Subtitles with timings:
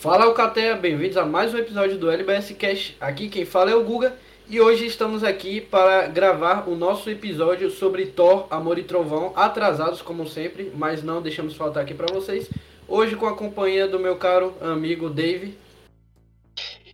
[0.00, 2.94] Fala Alcateia, bem-vindos a mais um episódio do LBS Cash.
[3.00, 4.14] Aqui quem fala é o Guga
[4.48, 10.00] e hoje estamos aqui para gravar o nosso episódio sobre Thor, Amor e Trovão, atrasados
[10.00, 12.48] como sempre, mas não deixamos faltar aqui para vocês.
[12.86, 15.58] Hoje com a companhia do meu caro amigo Dave.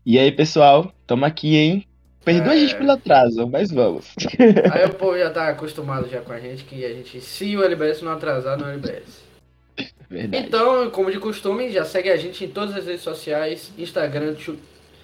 [0.05, 1.87] E aí pessoal, estamos aqui, hein?
[2.25, 2.57] Perdoa é...
[2.57, 4.15] a gente pelo atraso, mas vamos.
[4.73, 7.63] Aí o povo já tá acostumado já com a gente que a gente, se o
[7.63, 9.34] LBS não atrasar, não é LBS.
[10.15, 10.47] Verdade.
[10.47, 14.37] Então, como de costume, já segue a gente em todas as redes sociais, Instagram,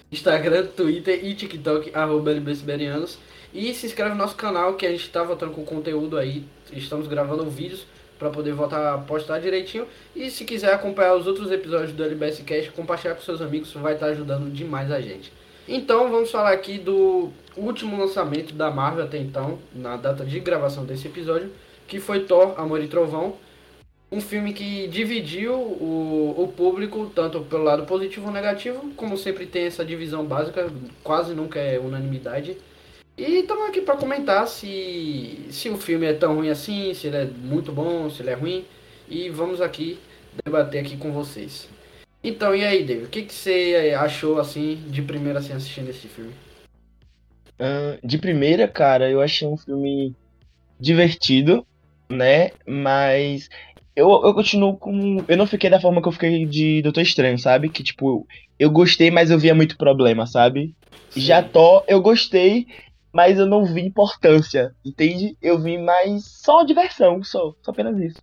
[0.09, 3.19] Instagram Twitter e TikTok, arroba LBSiberianos.
[3.53, 6.45] E se inscreve no nosso canal que a gente está voltando com conteúdo aí.
[6.71, 7.85] Estamos gravando vídeos
[8.17, 9.85] para poder voltar a postar direitinho.
[10.15, 13.95] E se quiser acompanhar os outros episódios do LBS Cast, compartilhar com seus amigos, vai
[13.95, 15.33] estar tá ajudando demais a gente.
[15.67, 20.85] Então vamos falar aqui do último lançamento da Marvel até então, na data de gravação
[20.85, 21.51] desse episódio,
[21.85, 23.35] que foi Thor, Amor e Trovão
[24.11, 29.45] um filme que dividiu o, o público, tanto pelo lado positivo ou negativo, como sempre
[29.45, 30.69] tem essa divisão básica,
[31.01, 32.57] quase nunca é unanimidade.
[33.17, 37.17] E estamos aqui para comentar se, se o filme é tão ruim assim, se ele
[37.17, 38.65] é muito bom, se ele é ruim.
[39.07, 39.99] E vamos aqui
[40.43, 41.69] debater aqui com vocês.
[42.23, 46.07] Então, e aí, David, o que, que você achou assim de primeira assim assistindo esse
[46.07, 46.33] filme?
[47.59, 50.15] Uh, de primeira, cara, eu achei um filme
[50.79, 51.65] divertido,
[52.09, 52.51] né?
[52.65, 53.49] Mas
[53.95, 55.23] eu, eu continuo com.
[55.27, 57.69] Eu não fiquei da forma que eu fiquei de Doutor Estranho, sabe?
[57.69, 58.25] Que, tipo,
[58.57, 60.73] eu gostei, mas eu via muito problema, sabe?
[61.09, 61.21] Sim.
[61.21, 62.67] Já tô, eu gostei,
[63.11, 65.35] mas eu não vi importância, entende?
[65.41, 68.21] Eu vi mais só diversão, só, só apenas isso.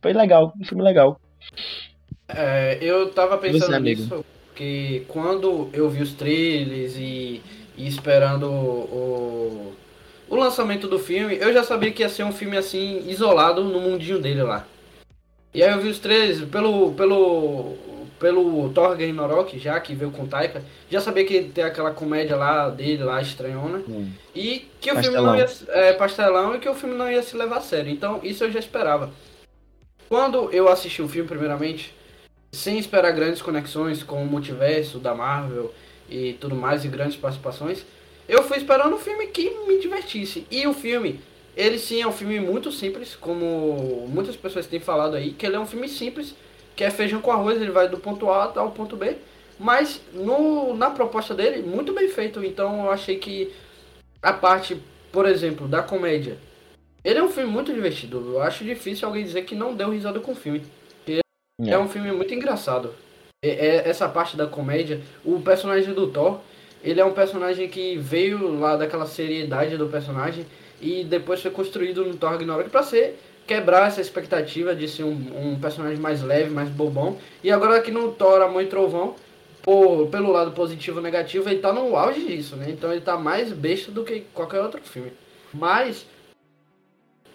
[0.00, 1.20] Foi legal, um filme legal.
[2.28, 7.42] É, eu tava pensando Você, nisso, que quando eu vi os trailers e,
[7.76, 9.74] e esperando o,
[10.30, 13.62] o, o lançamento do filme, eu já sabia que ia ser um filme assim, isolado
[13.62, 14.66] no mundinho dele lá.
[15.52, 17.76] E aí eu vi os três, pelo, pelo,
[18.18, 22.68] pelo Thor Ragnarok, já que veio com Taika, já sabia que tem aquela comédia lá
[22.68, 24.10] dele, lá estranhona, hum.
[24.34, 25.24] e que o pastelão.
[25.24, 27.90] filme não ia, é, pastelão, e que o filme não ia se levar a sério.
[27.90, 29.10] Então isso eu já esperava.
[30.08, 31.94] Quando eu assisti o filme primeiramente,
[32.52, 35.72] sem esperar grandes conexões com o multiverso da Marvel
[36.08, 37.84] e tudo mais, e grandes participações,
[38.28, 40.46] eu fui esperando um filme que me divertisse.
[40.50, 41.20] E o filme
[41.60, 45.56] ele sim é um filme muito simples, como muitas pessoas têm falado aí, que ele
[45.56, 46.34] é um filme simples,
[46.74, 49.16] que é feijão com arroz, ele vai do ponto A ao ponto B,
[49.58, 52.42] mas no, na proposta dele, muito bem feito.
[52.42, 53.52] Então eu achei que
[54.22, 54.80] a parte,
[55.12, 56.38] por exemplo, da comédia,
[57.04, 58.32] ele é um filme muito divertido.
[58.32, 60.62] Eu acho difícil alguém dizer que não deu risada com o filme.
[61.06, 61.70] É.
[61.70, 62.94] é um filme muito engraçado.
[63.44, 66.40] É, é, essa parte da comédia, o personagem do Thor,
[66.82, 70.46] ele é um personagem que veio lá daquela seriedade do personagem
[70.80, 75.10] e depois foi construído no Thor Ragnarok para ser quebrar essa expectativa de ser um,
[75.10, 77.18] um, personagem mais leve, mais bobão.
[77.42, 79.16] E agora aqui no Thor Amor e Trovão,
[79.60, 82.66] por, pelo lado positivo ou negativo, ele tá no auge disso, né?
[82.70, 85.12] Então ele tá mais besta do que qualquer outro filme.
[85.52, 86.06] Mas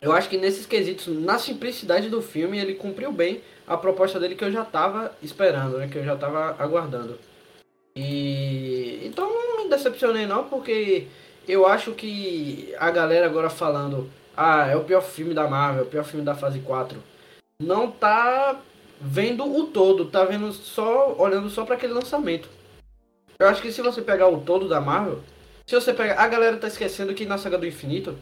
[0.02, 4.36] eu acho que nesses quesitos, na simplicidade do filme, ele cumpriu bem a proposta dele
[4.36, 5.90] que eu já tava esperando, né?
[5.92, 7.20] Que eu já tava aguardando.
[7.96, 11.08] E então não me decepcionei não, porque
[11.48, 15.88] eu acho que a galera agora falando, ah, é o pior filme da Marvel, é
[15.88, 17.02] o pior filme da fase 4,
[17.62, 18.60] não tá
[19.00, 22.50] vendo o todo, tá vendo só, olhando só para aquele lançamento.
[23.38, 25.22] Eu acho que se você pegar o todo da Marvel,
[25.68, 28.18] se você pegar, a galera tá esquecendo que na Saga do Infinito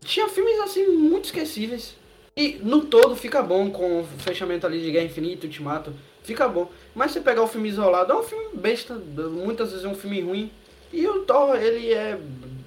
[0.00, 1.96] tinha filmes assim muito esquecíveis.
[2.34, 5.92] E no todo fica bom com o fechamento ali de Guerra Infinita, Ultimato,
[6.22, 6.70] fica bom.
[6.94, 10.20] Mas se pegar o filme isolado, é um filme besta, muitas vezes é um filme
[10.20, 10.50] ruim.
[10.92, 12.18] E o Thor, ele é,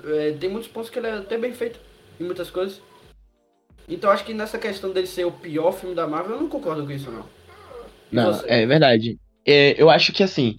[0.04, 1.80] é, Tem muitos pontos que ele é até bem feito
[2.20, 2.82] em muitas coisas.
[3.88, 6.86] Então acho que nessa questão dele ser o pior filme da Marvel, eu não concordo
[6.86, 7.26] com isso, não.
[8.12, 8.46] não, você?
[8.48, 9.20] é verdade.
[9.46, 10.58] É, eu acho que assim.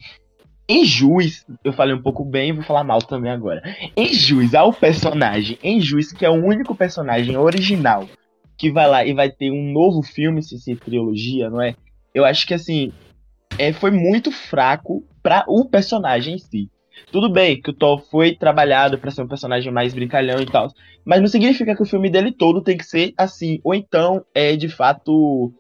[0.69, 3.63] Em Juiz, eu falei um pouco bem, vou falar mal também agora.
[3.97, 8.09] Em Juiz, há o personagem, em Juiz, que é o único personagem original
[8.57, 11.77] que vai lá e vai ter um novo filme, se se trilogia, não é?
[12.15, 12.93] Eu acho que assim,
[13.59, 16.71] é, foi muito fraco para o personagem em si.
[17.11, 20.73] Tudo bem que o Thor foi trabalhado para ser um personagem mais brincalhão e tal,
[21.05, 23.61] mas não significa que o filme dele todo tem que ser assim.
[23.63, 25.53] Ou então, é de fato,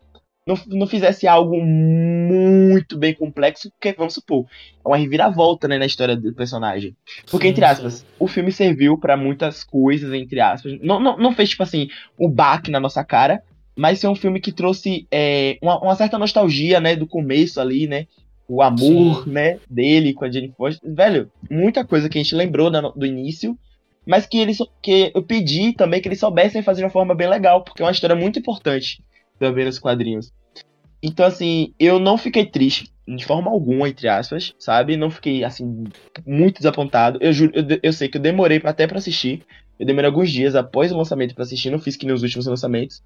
[0.46, 4.46] não, não fizesse algo muito bem complexo, porque, vamos supor,
[4.84, 6.96] é uma reviravolta né, na história do personagem.
[7.30, 10.78] Porque, entre aspas, o filme serviu para muitas coisas, entre aspas.
[10.80, 11.88] Não, não, não fez, tipo assim,
[12.18, 13.42] um baque na nossa cara,
[13.76, 17.86] mas é um filme que trouxe é, uma, uma, certa nostalgia, né, do começo ali,
[17.86, 18.06] né,
[18.48, 19.30] o amor, Sim.
[19.30, 20.92] né, dele com a Jenny Foster.
[20.92, 23.58] Velho, muita coisa que a gente lembrou do início,
[24.06, 27.28] mas que eles que eu pedi também que eles soubessem fazer de uma forma bem
[27.28, 29.02] legal, porque é uma história muito importante
[29.38, 30.32] também nos quadrinhos.
[31.02, 34.96] Então, assim, eu não fiquei triste de forma alguma, entre aspas, sabe?
[34.96, 35.84] Não fiquei, assim,
[36.26, 37.18] muito desapontado.
[37.20, 39.42] Eu juro, eu, eu sei que eu demorei até para assistir.
[39.78, 42.46] Eu demorei alguns dias após o lançamento para assistir, não fiz que nem os últimos
[42.46, 43.02] lançamentos.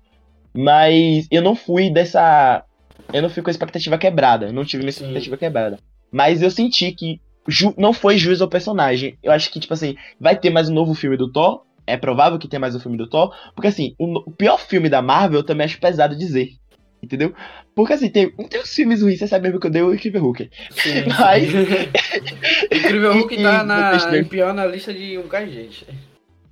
[0.54, 2.64] Mas eu não fui dessa.
[3.12, 4.52] Eu não fui com a expectativa quebrada.
[4.52, 5.40] Não tive uma expectativa Sim.
[5.40, 5.78] quebrada.
[6.10, 7.74] Mas eu senti que ju...
[7.76, 9.16] não foi juiz ao personagem.
[9.22, 11.62] Eu acho que, tipo assim, vai ter mais um novo filme do Thor.
[11.86, 13.34] É provável que tenha mais um filme do Thor.
[13.54, 16.50] Porque, assim, o, o pior filme da Marvel eu também acho pesado dizer.
[17.02, 17.34] Entendeu?
[17.74, 20.20] Porque assim, tem, tem uns filmes ruins, você sabe mesmo que eu dei o Incrível
[20.20, 20.50] Hulk.
[20.70, 21.48] Sim, Mas.
[22.70, 25.86] Incrível Hulk e, tá na, pior na lista de um bocado de gente.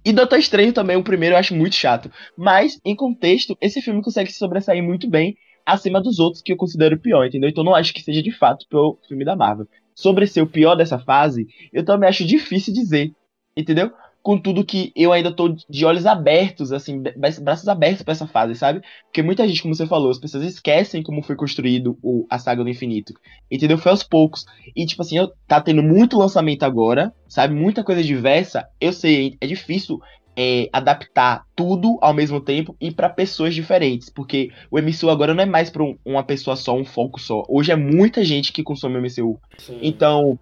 [0.04, 2.11] E Doutor Estranho também, o primeiro eu acho muito chato.
[2.37, 5.37] Mas, em contexto, esse filme consegue se sobressair muito bem
[5.69, 7.50] acima dos outros que eu considero pior, entendeu?
[7.50, 9.69] Então não acho que seja de fato o filme da Marvel.
[9.94, 13.12] Sobre ser o pior dessa fase, eu também acho difícil dizer,
[13.56, 13.93] entendeu?
[14.23, 17.03] Contudo que eu ainda tô de olhos abertos, assim,
[17.41, 18.82] braços abertos para essa fase, sabe?
[19.05, 22.62] Porque muita gente, como você falou, as pessoas esquecem como foi construído o, a saga
[22.62, 23.14] do infinito.
[23.50, 23.79] Entendeu?
[23.79, 24.44] Foi aos poucos.
[24.76, 27.55] E, tipo assim, eu, tá tendo muito lançamento agora, sabe?
[27.55, 28.67] Muita coisa diversa.
[28.81, 29.99] Eu sei, é difícil
[30.40, 35.43] é, adaptar tudo ao mesmo tempo e para pessoas diferentes, porque o MCU agora não
[35.43, 37.43] é mais para um, uma pessoa só, um foco só.
[37.49, 39.40] Hoje é muita gente que consome o MCU.
[39.58, 39.81] Sim.
[39.82, 40.38] Então,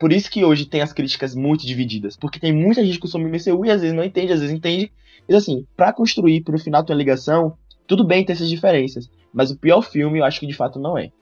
[0.00, 2.16] por isso que hoje tem as críticas muito divididas.
[2.16, 4.90] Porque tem muita gente que consome MCU e às vezes não entende, às vezes entende.
[5.28, 7.56] E assim, para construir pro final tua ligação,
[7.86, 9.08] tudo bem ter essas diferenças.
[9.32, 11.12] Mas o pior filme eu acho que de fato não é.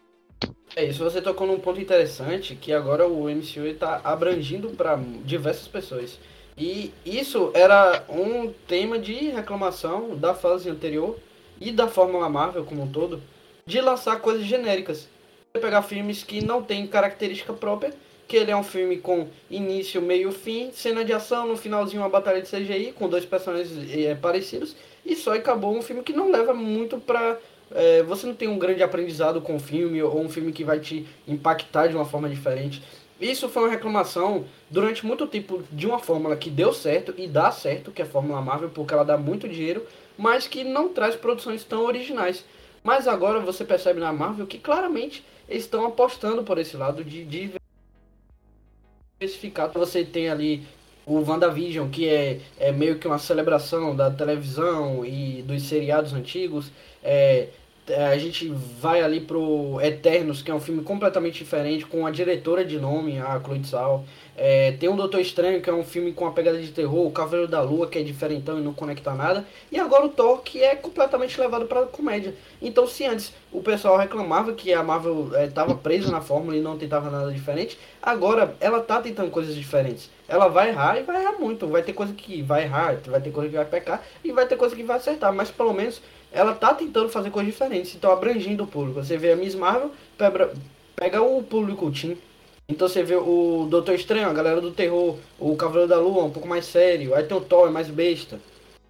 [0.75, 5.69] É isso, você tocou num ponto interessante que agora o MCU está abrangindo para diversas
[5.69, 6.19] pessoas.
[6.58, 11.16] E isso era um tema de reclamação da fase anterior
[11.60, 13.22] e da Fórmula Marvel como um todo,
[13.64, 15.08] de lançar coisas genéricas.
[15.52, 17.93] Pegar filmes que não têm característica própria
[18.28, 22.10] que ele é um filme com início, meio, fim, cena de ação, no finalzinho uma
[22.10, 26.31] batalha de CGI com dois personagens é, parecidos e só acabou um filme que não
[26.31, 27.38] leva muito pra
[27.70, 30.78] é, você não tem um grande aprendizado com o filme ou um filme que vai
[30.78, 32.82] te impactar de uma forma diferente.
[33.20, 37.50] Isso foi uma reclamação durante muito tempo de uma fórmula que deu certo e dá
[37.50, 39.85] certo, que é a Fórmula Marvel, porque ela dá muito dinheiro,
[40.17, 42.44] mas que não traz produções tão originais.
[42.82, 47.25] Mas agora você percebe na Marvel que claramente eles estão apostando por esse lado de,
[47.25, 47.53] de
[49.20, 49.79] especificado.
[49.79, 50.65] Você tem ali
[51.05, 56.70] o WandaVision, que é, é meio que uma celebração da televisão e dos seriados antigos.
[57.03, 57.49] É,
[57.90, 58.49] a gente
[58.81, 63.19] vai ali pro Eternos, que é um filme completamente diferente, com a diretora de nome,
[63.19, 63.61] a Chloe.
[64.40, 67.11] É, tem o Doutor Estranho, que é um filme com uma pegada de terror, o
[67.11, 70.62] Cavaleiro da Lua, que é diferentão e não conecta nada, e agora o Thor, que
[70.62, 72.35] é completamente levado para comédia.
[72.62, 76.61] Então, se antes o pessoal reclamava que a Marvel estava é, presa na fórmula e
[76.61, 80.08] não tentava nada diferente, agora ela tá tentando coisas diferentes.
[80.29, 81.67] Ela vai errar e vai errar muito.
[81.67, 84.56] Vai ter coisa que vai errar, vai ter coisa que vai pecar e vai ter
[84.56, 86.00] coisa que vai acertar, mas pelo menos
[86.32, 89.02] ela tá tentando fazer coisas diferentes, então abrangindo o público.
[89.02, 90.52] Você vê a Miss Marvel, pega,
[90.96, 92.19] pega o público teen.
[92.69, 96.30] Então você vê o Doutor Estranho, a galera do terror, o Cavaleiro da Lua, um
[96.30, 98.38] pouco mais sério, aí tem o Thor, é mais besta.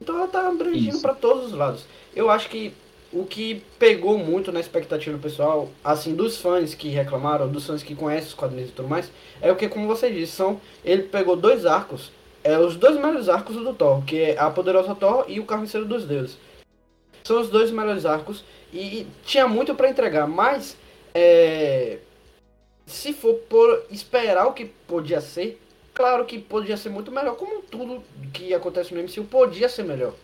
[0.00, 1.85] Então ela tá abrangindo para todos os lados.
[2.14, 2.73] Eu acho que
[3.12, 7.82] o que pegou muito na expectativa do pessoal, assim, dos fãs que reclamaram, dos fãs
[7.82, 9.11] que conhecem os quadrinhos e tudo mais,
[9.41, 12.12] é o que, como você disse, são, ele pegou dois arcos,
[12.44, 15.86] é, os dois melhores arcos do Thor, que é a Poderosa Thor e o Carniceiro
[15.86, 16.36] dos Deuses.
[17.25, 20.77] São os dois melhores arcos e, tinha muito para entregar, mas
[21.15, 21.98] é,
[22.87, 25.60] se for por esperar o que podia ser,
[25.94, 30.15] claro que podia ser muito melhor, como tudo que acontece no MCU podia ser melhor.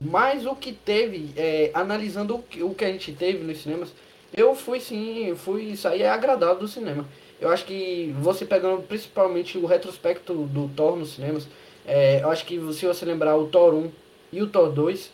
[0.00, 3.92] Mas o que teve, é, analisando o que, o que a gente teve nos cinemas,
[4.36, 7.06] eu fui sim, fui sair agradado do cinema.
[7.40, 11.46] Eu acho que você pegando principalmente o retrospecto do Thor nos cinemas,
[11.86, 13.90] é, eu acho que se você lembrar o Thor 1
[14.32, 15.12] e o Thor 2,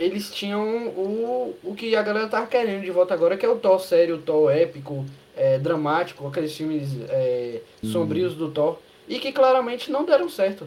[0.00, 3.56] eles tinham o, o que a galera tava querendo de volta agora, que é o
[3.56, 5.04] Thor sério, o Thor épico,
[5.36, 7.90] é, dramático, aqueles filmes é, uhum.
[7.90, 10.66] sombrios do Thor, e que claramente não deram certo.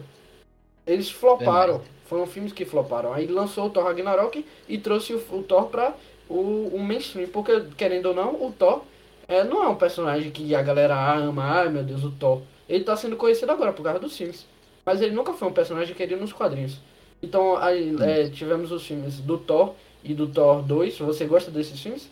[0.86, 1.80] Eles floparam, é.
[2.04, 3.12] foram filmes que floparam.
[3.12, 5.94] Aí lançou o Thor Ragnarok e trouxe o, o Thor pra
[6.28, 8.82] o, o mainstream, porque querendo ou não, o Thor
[9.26, 12.40] é, não é um personagem que a galera ama, ai meu Deus, o Thor.
[12.68, 14.46] Ele tá sendo conhecido agora por causa dos filmes.
[14.86, 16.78] Mas ele nunca foi um personagem querido nos quadrinhos.
[17.22, 20.98] Então, aí, é, tivemos os filmes do Thor e do Thor 2.
[20.98, 22.08] Você gosta desses filmes?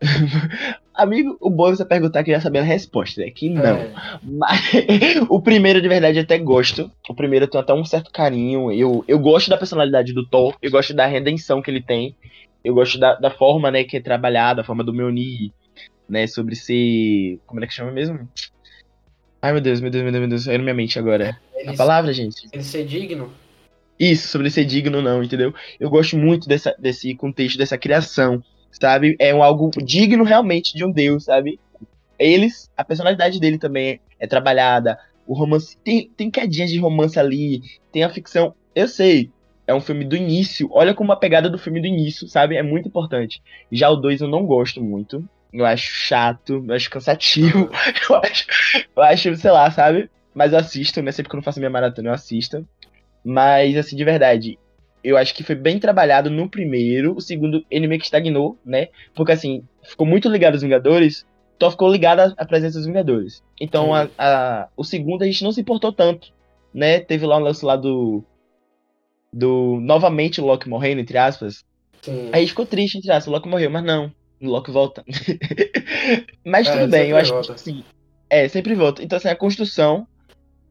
[0.94, 3.76] Amigo, o bom é você perguntar que já saber a resposta, é que não.
[3.76, 3.92] É.
[4.22, 4.60] Mas
[5.28, 6.90] o primeiro de verdade até gosto.
[7.08, 8.72] O primeiro eu tenho até um certo carinho.
[8.72, 12.14] Eu, eu gosto da personalidade do Thor, eu gosto da redenção que ele tem.
[12.64, 15.50] Eu gosto da, da forma, né, que é trabalhada, a forma do Mjolnir,
[16.08, 17.38] né, sobre ser.
[17.46, 18.28] Como é que chama mesmo?
[19.42, 21.38] Ai meu Deus, meu Deus, meu Deus, meu Deus, saiu na minha mente agora.
[21.54, 22.48] Ele a palavra, gente.
[22.52, 23.30] Ele ser digno?
[23.98, 25.54] Isso, sobre ser digno não, entendeu?
[25.78, 29.16] Eu gosto muito dessa, desse contexto, dessa criação, sabe?
[29.18, 31.60] É um algo digno realmente de um deus, sabe?
[32.18, 37.62] Eles, a personalidade dele também é trabalhada, o romance tem, tem quedinhas de romance ali,
[37.92, 38.54] tem a ficção.
[38.74, 39.30] Eu sei,
[39.66, 40.68] é um filme do início.
[40.72, 42.56] Olha como a pegada do filme do início, sabe?
[42.56, 43.42] É muito importante.
[43.70, 45.26] Já o 2 eu não gosto muito.
[45.52, 47.70] Eu acho chato, eu acho cansativo.
[48.10, 48.46] Eu acho,
[48.96, 50.10] eu acho, sei lá, sabe?
[50.34, 51.12] Mas eu assisto, né?
[51.12, 52.66] Sempre que eu não faço minha maratona, eu assisto.
[53.24, 54.58] Mas, assim, de verdade,
[55.02, 57.16] eu acho que foi bem trabalhado no primeiro.
[57.16, 58.88] O segundo, ele meio que estagnou, né?
[59.14, 61.26] Porque, assim, ficou muito ligado aos Vingadores.
[61.58, 63.42] Thor ficou ligado à presença dos Vingadores.
[63.60, 66.32] Então, a, a, o segundo a gente não se importou tanto,
[66.72, 67.00] né?
[67.00, 68.22] Teve lá um lance lá do.
[69.32, 69.78] Do.
[69.80, 71.64] Novamente o Loki morrendo, entre aspas.
[72.02, 72.28] Sim.
[72.32, 73.28] Aí ficou triste, entre aspas.
[73.28, 74.12] O Loki morreu, mas não.
[74.42, 75.04] O Loki volta.
[76.44, 77.54] mas é, tudo bem, eu acho volta.
[77.54, 77.84] que sim.
[78.28, 79.02] É, sempre volta.
[79.02, 80.06] Então, assim, a construção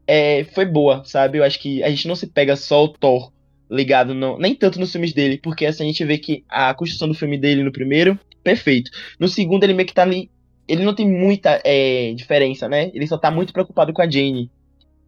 [0.08, 1.38] é, foi boa, sabe?
[1.38, 3.32] Eu acho que a gente não se pega só o Thor
[3.70, 7.08] ligado no, nem tanto nos filmes dele, porque assim a gente vê que a construção
[7.08, 8.92] do filme dele no primeiro, perfeito.
[9.20, 10.30] No segundo ele meio que tá ali
[10.68, 12.90] ele não tem muita é, diferença, né?
[12.94, 14.50] Ele só tá muito preocupado com a Jane.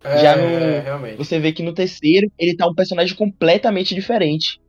[0.04, 0.44] É, Já no.
[0.44, 4.60] É, você vê que no terceiro ele tá um personagem completamente diferente.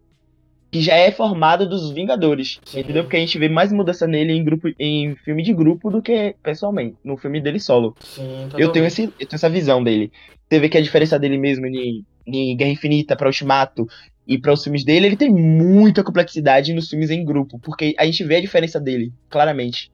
[0.70, 2.60] Que já é formado dos Vingadores.
[2.64, 2.80] Sim.
[2.80, 3.04] Entendeu?
[3.04, 6.34] Porque a gente vê mais mudança nele em grupo em filme de grupo do que
[6.42, 7.94] pessoalmente, no filme dele solo.
[8.00, 10.10] Sim, eu, tenho esse, eu tenho essa visão dele.
[10.48, 13.86] Você vê que a diferença dele mesmo em, em Guerra Infinita para Ultimato
[14.26, 17.58] e para os filmes dele, ele tem muita complexidade nos filmes em grupo.
[17.60, 19.90] Porque a gente vê a diferença dele, claramente.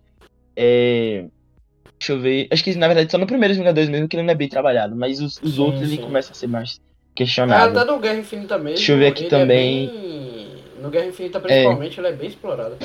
[0.56, 1.26] É...
[1.98, 2.48] Deixa eu ver.
[2.50, 4.96] Acho que na verdade só no primeiro Vingadores mesmo que ele não é bem trabalhado,
[4.96, 6.80] mas os, os sim, outros ele começa a ser mais
[7.14, 7.78] questionado.
[7.78, 8.76] Ah, até no Guerra Infinita mesmo.
[8.76, 9.84] Deixa eu ver aqui também.
[9.84, 10.31] É bem...
[10.82, 12.00] No Guerra Infinita principalmente, é...
[12.00, 12.76] ele é bem explorado.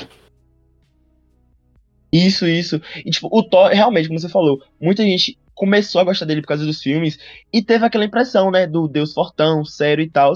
[2.12, 2.80] Isso, isso.
[3.04, 6.48] E tipo, o Thor, realmente, como você falou, muita gente começou a gostar dele por
[6.48, 7.18] causa dos filmes
[7.52, 10.32] e teve aquela impressão, né, do Deus fortão, sério e tal.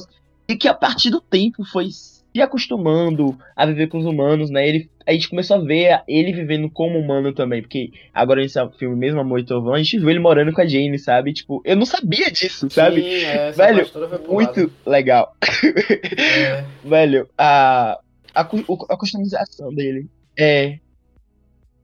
[0.48, 1.88] E que a partir do tempo foi
[2.32, 4.66] se acostumando a viver com os humanos, né?
[4.66, 8.96] Ele, a gente começou a ver ele vivendo como humano também, porque agora nesse filme
[8.96, 11.32] mesmo, Amor e Trovão, a gente viu ele morando com a Jane, sabe?
[11.32, 13.02] Tipo, eu não sabia disso, sabe?
[13.02, 13.86] Sim, é, Velho,
[14.28, 15.36] muito legal.
[15.62, 16.64] É.
[16.82, 17.98] Velho, a,
[18.34, 20.08] a, a customização dele
[20.38, 20.78] é.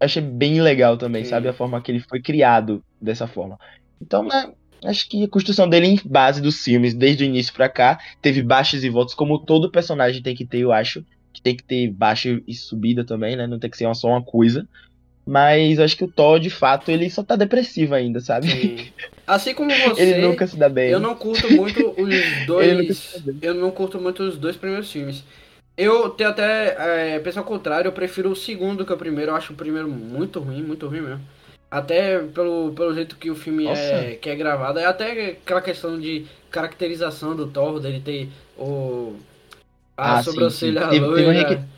[0.01, 1.31] Achei bem legal também, Sim.
[1.31, 1.49] sabe?
[1.49, 3.59] A forma que ele foi criado dessa forma.
[4.01, 4.53] Então, né?
[4.85, 8.43] Acho que a construção dele em base dos filmes, desde o início para cá, teve
[8.43, 11.05] baixas e voltas, como todo personagem tem que ter, eu acho.
[11.33, 13.47] Que tem que ter baixa e subida também, né?
[13.47, 14.67] Não tem que ser só uma coisa.
[15.29, 18.49] Mas acho que o Thor, de fato, ele só tá depressivo ainda, sabe?
[18.49, 18.89] Sim.
[19.27, 20.01] Assim como você.
[20.01, 20.89] ele nunca se dá bem.
[20.89, 23.23] Eu não curto muito os dois.
[23.43, 25.23] eu não curto muito os dois primeiros filmes.
[25.77, 27.15] Eu tenho até.
[27.15, 29.33] É, penso ao contrário, eu prefiro o segundo que o primeiro.
[29.33, 31.21] Eu acho o primeiro muito ruim, muito ruim mesmo.
[31.71, 36.01] Até pelo, pelo jeito que o filme é, que é gravado, é até aquela questão
[36.01, 39.15] de caracterização do Thor, dele ter o,
[39.95, 41.01] a ah, sobrancelha sim, sim.
[41.01, 41.69] loira.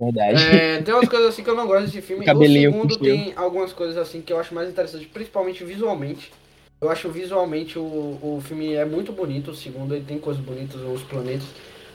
[0.00, 0.42] Verdade.
[0.42, 2.24] É, tem umas coisas assim que eu não gosto desse filme.
[2.30, 6.32] O, o segundo tem algumas coisas assim que eu acho mais interessantes, principalmente visualmente.
[6.80, 10.80] Eu acho visualmente o, o filme é muito bonito, o segundo ele tem coisas bonitas,
[10.80, 11.46] os planetas.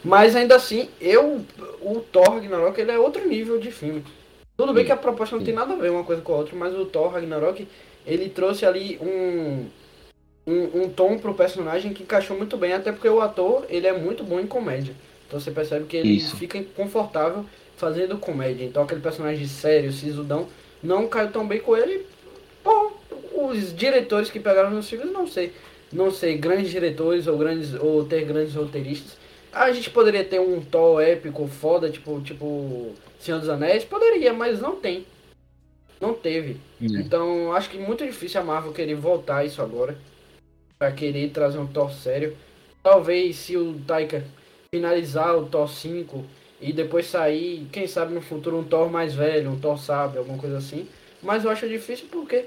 [0.04, 1.44] Mas ainda assim, eu
[1.82, 4.04] o Thor Ragnarok ele é outro nível de filme.
[4.58, 6.56] Tudo bem que a proposta não tem nada a ver uma coisa com a outra,
[6.56, 7.68] mas o Thor Ragnarok,
[8.06, 9.66] ele trouxe ali um,
[10.48, 13.94] um, um tom pro personagem que encaixou muito bem, até porque o ator, ele é
[13.94, 14.96] muito bom em comédia.
[15.28, 16.38] Então você percebe que ele Isso.
[16.38, 17.46] fica confortável
[17.76, 18.64] fazendo comédia.
[18.64, 20.48] Então aquele personagem sério, sisudão,
[20.82, 22.06] não caiu tão bem com ele.
[22.64, 22.94] Bom,
[23.34, 25.54] os diretores que pegaram nos filmes, não sei.
[25.92, 29.18] Não sei, grandes diretores ou grandes ou ter grandes roteiristas.
[29.56, 33.86] A gente poderia ter um Thor épico, foda, tipo, tipo Senhor dos Anéis?
[33.86, 35.06] Poderia, mas não tem.
[36.02, 36.58] Não teve.
[36.82, 37.00] Uhum.
[37.00, 39.98] Então, acho que muito difícil a Marvel querer voltar isso agora.
[40.78, 42.36] Pra querer trazer um Thor sério.
[42.84, 44.26] Talvez se o Taika
[44.74, 46.26] finalizar o Thor 5
[46.60, 50.38] e depois sair, quem sabe no futuro, um Thor mais velho, um Thor sabe, alguma
[50.38, 50.86] coisa assim.
[51.24, 52.44] Mas eu acho difícil porque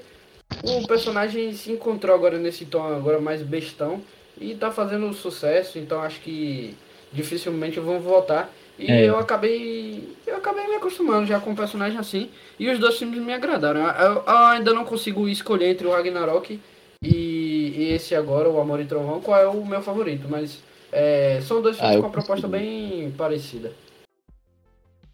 [0.63, 3.99] o personagem se encontrou agora nesse tom agora mais bestão
[4.39, 6.77] e tá fazendo sucesso, então acho que
[7.11, 8.51] dificilmente vão voltar.
[8.77, 9.09] E é.
[9.09, 10.15] eu acabei.
[10.25, 12.29] Eu acabei me acostumando já com um personagem assim.
[12.57, 13.81] E os dois filmes me agradaram.
[13.81, 16.59] Eu, eu ainda não consigo escolher entre o Ragnarok
[17.03, 20.27] e, e, esse agora, o Amor e Trovão, qual é o meu favorito.
[20.29, 23.73] Mas é, são dois filmes ah, com uma proposta bem parecida.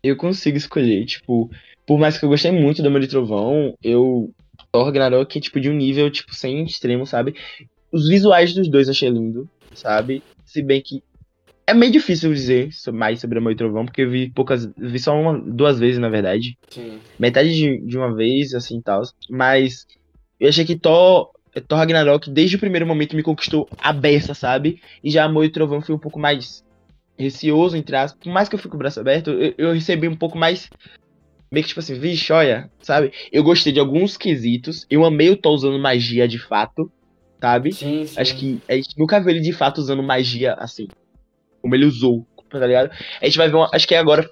[0.04, 1.50] Eu consigo escolher, tipo,
[1.88, 4.32] por mais que eu gostei muito do Amor e Trovão, eu.
[4.72, 7.36] Thor Ragnarok é tipo de um nível, tipo, sem extremo, sabe?
[7.92, 10.22] Os visuais dos dois achei lindo, sabe?
[10.46, 11.02] Se bem que
[11.68, 14.70] é meio difícil dizer mais sobre Amor e Trovão, porque eu vi poucas.
[14.78, 16.58] Vi só uma, duas vezes, na verdade.
[16.70, 17.00] Sim.
[17.18, 19.02] Metade de, de uma vez, assim tal.
[19.30, 19.88] Mas
[20.40, 21.32] eu achei que Thor,
[21.68, 24.80] Thor Ragnarok, desde o primeiro momento, me conquistou a beça, sabe?
[25.04, 26.64] E já Amor e Trovão foi um pouco mais
[27.18, 28.22] receoso, entre aspas.
[28.22, 30.70] Por mais que eu fique com o braço aberto, eu, eu recebi um pouco mais
[31.52, 33.12] meio que tipo assim, vixe, olha, sabe?
[33.32, 36.92] Eu gostei de alguns quesitos, eu amei o Thor usando magia de fato,
[37.40, 37.72] sabe?
[37.72, 38.20] Sim, sim.
[38.20, 40.88] Acho que a gente nunca viu ele de fato usando magia assim,
[41.66, 42.92] como ele usou, tá ligado?
[43.20, 44.30] A gente vai ver, uma, acho que é agora,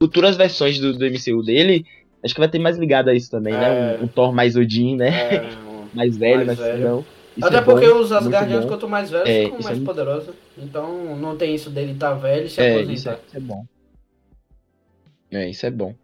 [0.00, 1.86] futuras versões do, do MCU dele,
[2.24, 3.68] acho que vai ter mais ligado a isso também, né?
[3.68, 3.70] é.
[3.70, 3.98] né?
[4.00, 5.08] Um, um, Thor mais Odin, né?
[5.08, 5.48] É,
[5.94, 6.88] mais velho, mais, mais velho.
[6.88, 7.04] não.
[7.36, 10.34] Isso Até é porque bom, os Asgardianos, quanto mais velhos, é, ficam mais é poderosos.
[10.58, 12.92] Então não tem isso dele estar tá velho e se é, aposentar.
[12.92, 13.64] Isso é, isso é bom.
[15.30, 15.94] É, isso é bom.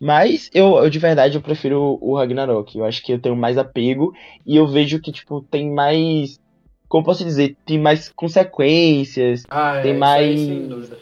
[0.00, 2.76] Mas eu, eu, de verdade eu prefiro o Ragnarok.
[2.76, 4.12] Eu acho que eu tenho mais apego
[4.46, 6.40] e eu vejo que tipo tem mais
[6.88, 10.98] como posso dizer, tem mais consequências, ah, tem é, mais aí, sem dúvida.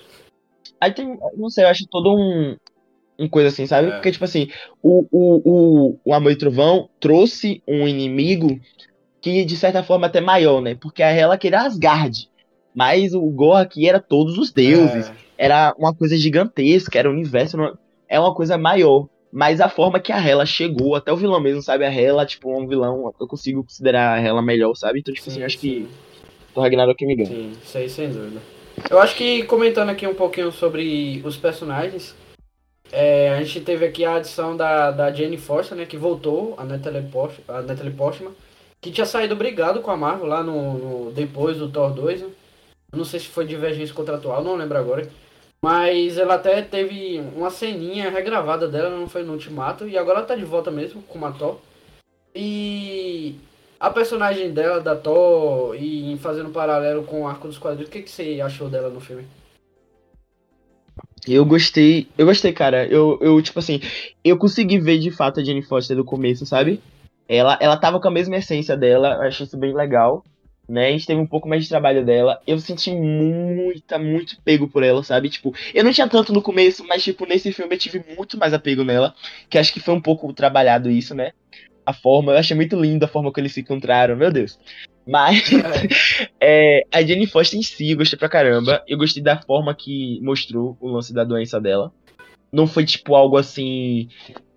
[0.80, 2.56] Aí tem, não sei, eu acho todo um
[3.18, 3.88] um coisa assim, sabe?
[3.88, 3.90] É.
[3.92, 4.48] Porque tipo assim,
[4.82, 8.60] o, o, o, o Amor e Trovão trouxe um inimigo
[9.20, 10.74] que de certa forma até maior, né?
[10.74, 12.28] Porque a Hela queria Asgard.
[12.74, 15.08] Mas o Gore aqui era todos os deuses.
[15.08, 15.14] É.
[15.46, 17.56] Era uma coisa gigantesca, era o universo.
[18.08, 19.08] É uma coisa maior.
[19.34, 21.84] Mas a forma que a Hela chegou, até o vilão mesmo, sabe?
[21.84, 25.00] A Hela, tipo, um vilão, eu consigo considerar a Hela melhor, sabe?
[25.00, 25.88] Então, tipo sim, assim, eu acho que
[26.54, 27.28] o Ragnarok me ganha.
[27.28, 28.40] Sim, isso aí sem dúvida.
[28.88, 32.14] Eu acho que comentando aqui um pouquinho sobre os personagens,
[32.92, 35.84] é, a gente teve aqui a adição da, da Jane Foster, né?
[35.84, 38.30] Que voltou, a Natalie, Post, a Natalie Portman
[38.84, 40.74] que tinha saído brigado com a Marvel lá no,
[41.06, 42.20] no depois do Thor 2.
[42.20, 42.28] Né?
[42.92, 45.08] Não sei se foi divergência contratual, não lembro agora.
[45.64, 50.26] Mas ela até teve uma ceninha regravada dela, não foi no Ultimato, e agora ela
[50.26, 51.56] tá de volta mesmo com uma Thor.
[52.34, 53.36] E
[53.80, 58.02] a personagem dela, da Thor, e fazendo paralelo com o arco dos quadrinhos, o que,
[58.02, 59.24] que você achou dela no filme?
[61.26, 62.86] Eu gostei, eu gostei, cara.
[62.86, 63.80] Eu, eu, tipo assim,
[64.22, 66.78] eu consegui ver de fato a Jenny Foster do começo, sabe?
[67.26, 70.22] Ela, ela tava com a mesma essência dela, eu achei isso bem legal.
[70.66, 72.40] Né, a gente teve um pouco mais de trabalho dela.
[72.46, 75.28] Eu senti muita, muito pego por ela, sabe?
[75.28, 78.54] Tipo, eu não tinha tanto no começo, mas, tipo, nesse filme eu tive muito mais
[78.54, 79.14] apego nela.
[79.50, 81.32] Que acho que foi um pouco trabalhado isso, né?
[81.84, 84.58] A forma, eu achei muito linda a forma que eles se encontraram, meu Deus.
[85.06, 85.50] Mas
[86.40, 88.82] é, a Jenny Foster em si, eu gostei pra caramba.
[88.88, 91.92] Eu gostei da forma que mostrou o lance da doença dela.
[92.50, 94.08] Não foi tipo algo assim.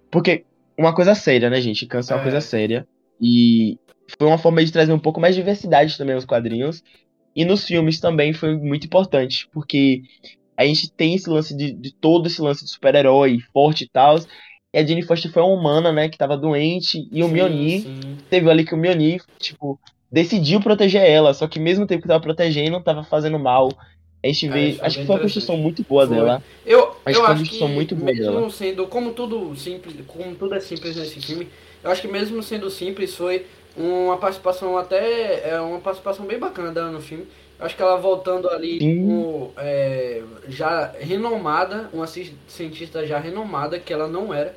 [0.09, 0.45] Porque
[0.77, 1.85] uma coisa séria, né, gente?
[1.85, 2.41] Câncer é uma coisa é.
[2.41, 2.87] séria.
[3.19, 3.77] E
[4.17, 6.83] foi uma forma de trazer um pouco mais de diversidade também aos quadrinhos.
[7.35, 10.01] E nos filmes também foi muito importante, porque
[10.55, 14.17] a gente tem esse lance de, de todo esse lance de super-herói forte e tal.
[14.73, 17.07] E a Jenny Foster foi uma humana, né, que tava doente.
[17.11, 17.85] E o Mjolnir,
[18.29, 19.79] teve ali que o Mjolnir, tipo,
[20.11, 21.33] decidiu proteger ela.
[21.33, 23.71] Só que mesmo tempo que tava protegendo, tava fazendo mal.
[24.23, 24.71] A gente vê.
[24.71, 26.15] É, acho que foi uma construção muito boa foi.
[26.15, 26.43] dela.
[26.65, 28.49] Eu, acho eu acho que, muito boa mesmo dela.
[28.49, 31.47] sendo, como tudo simples, como tudo é simples nesse filme,
[31.83, 33.45] eu acho que mesmo sendo simples, foi
[33.77, 35.49] uma participação até.
[35.49, 37.27] É uma participação bem bacana dela no filme.
[37.59, 44.07] Acho que ela voltando ali como, é, já renomada, uma cientista já renomada, que ela
[44.07, 44.55] não era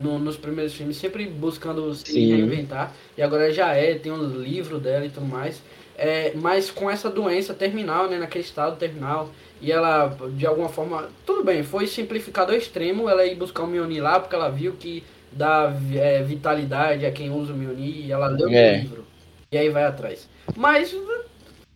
[0.00, 2.34] no, nos primeiros filmes, sempre buscando se Sim.
[2.34, 2.94] reinventar.
[3.16, 5.62] E agora já é, tem um livro dela e tudo mais.
[5.96, 11.10] É, mas com essa doença terminal, né, naquele estado terminal, e ela, de alguma forma,
[11.26, 14.74] tudo bem, foi simplificado ao extremo ela ir buscar o Mioni lá, porque ela viu
[14.78, 18.72] que dá é, vitalidade a quem usa o Mioni, e ela leu é.
[18.72, 19.04] o livro,
[19.50, 20.28] e aí vai atrás.
[20.56, 20.96] Mas,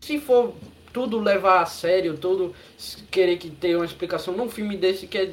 [0.01, 0.55] se for
[0.93, 2.55] tudo levar a sério, tudo
[3.11, 5.31] querer que tenha uma explicação num filme desse que é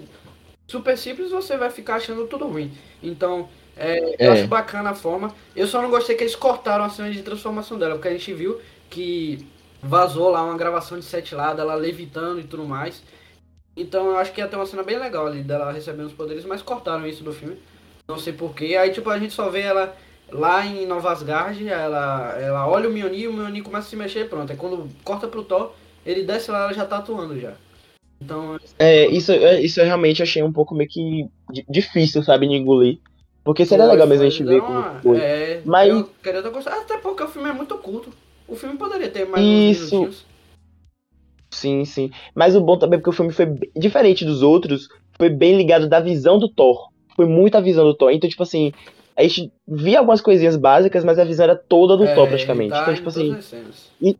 [0.67, 2.71] super simples, você vai ficar achando tudo ruim.
[3.03, 5.33] Então, é, eu acho bacana a forma.
[5.55, 8.33] Eu só não gostei que eles cortaram a cena de transformação dela, porque a gente
[8.33, 9.47] viu que
[9.81, 13.01] vazou lá uma gravação de sete lá, dela levitando e tudo mais.
[13.75, 16.43] Então eu acho que ia ter uma cena bem legal ali dela recebendo os poderes,
[16.43, 17.57] mas cortaram isso do filme.
[18.09, 18.75] Não sei porquê.
[18.75, 19.95] Aí tipo, a gente só vê ela
[20.31, 24.27] lá em Nova Asgard, ela, ela olha o Mjolnir, o Mjolnir começa a se mexer
[24.27, 24.51] pronto.
[24.51, 27.53] Aí quando corta pro Thor, ele desce lá, ela já tá atuando já.
[28.19, 28.59] Então...
[28.79, 31.27] É, isso, é, isso eu realmente achei um pouco meio que
[31.69, 32.97] difícil, sabe, de engolir.
[33.43, 35.17] Porque seria legal mesmo a gente ver como foi.
[35.17, 35.89] É, mas...
[35.89, 36.77] eu queria gostar.
[36.77, 38.11] Até porque o filme é muito oculto.
[38.47, 40.25] O filme poderia ter mais Isso.
[41.51, 42.11] Sim, sim.
[42.35, 45.87] Mas o bom também é porque o filme foi diferente dos outros, foi bem ligado
[45.87, 46.89] da visão do Thor.
[47.19, 48.13] Foi muita visão do Thor.
[48.13, 48.71] Então, tipo assim,
[49.13, 52.69] a gente via algumas coisinhas básicas, mas a visão era toda do é, Thor praticamente.
[52.69, 53.37] Tá então, tipo assim.
[54.01, 54.15] E,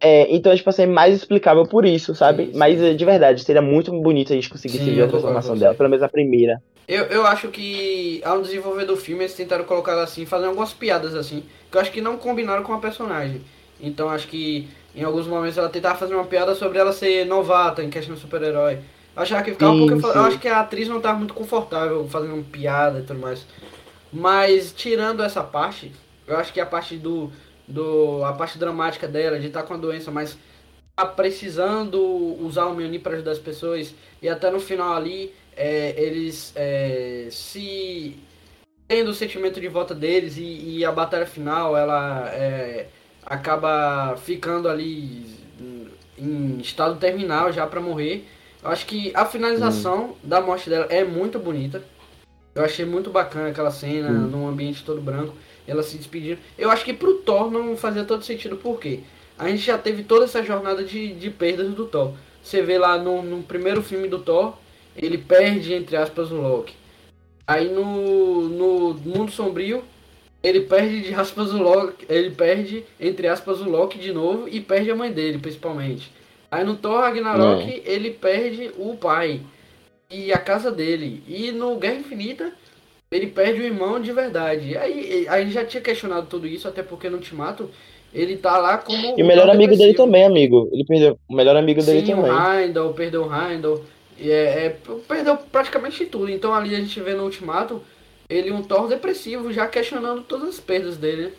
[0.00, 2.46] é, então, tipo assim, é mais explicável por isso, sabe?
[2.46, 2.58] Sim, sim.
[2.58, 6.02] Mas de verdade, seria muito bonito a gente conseguir ver a transformação dela, pelo menos
[6.02, 6.62] a primeira.
[6.88, 10.72] Eu, eu acho que ao desenvolver do filme eles tentaram colocar ela assim, fazer algumas
[10.72, 13.42] piadas assim, que eu acho que não combinaram com a personagem.
[13.78, 17.84] Então acho que em alguns momentos ela tentava fazer uma piada sobre ela ser novata
[17.84, 18.78] em questão de super-herói.
[19.18, 20.16] Achava que ficava sim, um pouco.
[20.16, 23.44] Eu acho que a atriz não estava muito confortável fazendo piada e tudo mais.
[24.12, 25.92] Mas tirando essa parte,
[26.26, 27.30] eu acho que a parte do.
[27.66, 30.38] do a parte dramática dela, de estar tá com a doença, mas
[30.94, 32.00] tá precisando
[32.40, 33.92] usar o Mjolnir para ajudar as pessoas.
[34.22, 38.16] E até no final ali, é, eles é, se
[38.86, 42.86] tendo o sentimento de volta deles e, e a batalha final ela é,
[43.26, 45.36] acaba ficando ali
[46.16, 48.26] em estado terminal já para morrer.
[48.68, 50.14] Eu acho que a finalização hum.
[50.22, 51.82] da morte dela é muito bonita.
[52.54, 54.26] Eu achei muito bacana aquela cena hum.
[54.26, 55.34] num ambiente todo branco,
[55.66, 56.38] ela se despedindo.
[56.58, 59.00] Eu acho que pro Thor não fazia todo sentido, por quê?
[59.38, 62.12] A gente já teve toda essa jornada de, de perdas do Thor.
[62.42, 64.58] Você vê lá no, no primeiro filme do Thor,
[64.94, 66.74] ele perde, entre aspas, o Loki.
[67.46, 69.82] Aí no, no Mundo Sombrio,
[70.42, 74.60] ele perde de aspas o Loki, ele perde, entre aspas, o Loki de novo e
[74.60, 76.17] perde a mãe dele, principalmente.
[76.50, 77.82] Aí no Thor Ragnarok, é.
[77.84, 79.40] ele perde o pai
[80.10, 81.22] e a casa dele.
[81.28, 82.52] E no Guerra Infinita,
[83.10, 84.76] ele perde o irmão de verdade.
[84.76, 87.70] Aí a gente já tinha questionado tudo isso, até porque no Ultimato
[88.12, 89.18] ele tá lá como.
[89.18, 90.68] E o melhor amigo dele também, amigo.
[90.72, 91.18] Ele perdeu.
[91.28, 92.30] O melhor amigo dele Sim, também.
[92.30, 93.84] O Heindel, perdeu o Heindel.
[94.18, 96.30] E é, é, perdeu praticamente tudo.
[96.30, 97.82] Então ali a gente vê no Ultimato
[98.28, 101.26] ele um Thor depressivo, já questionando todas as perdas dele.
[101.26, 101.32] Né?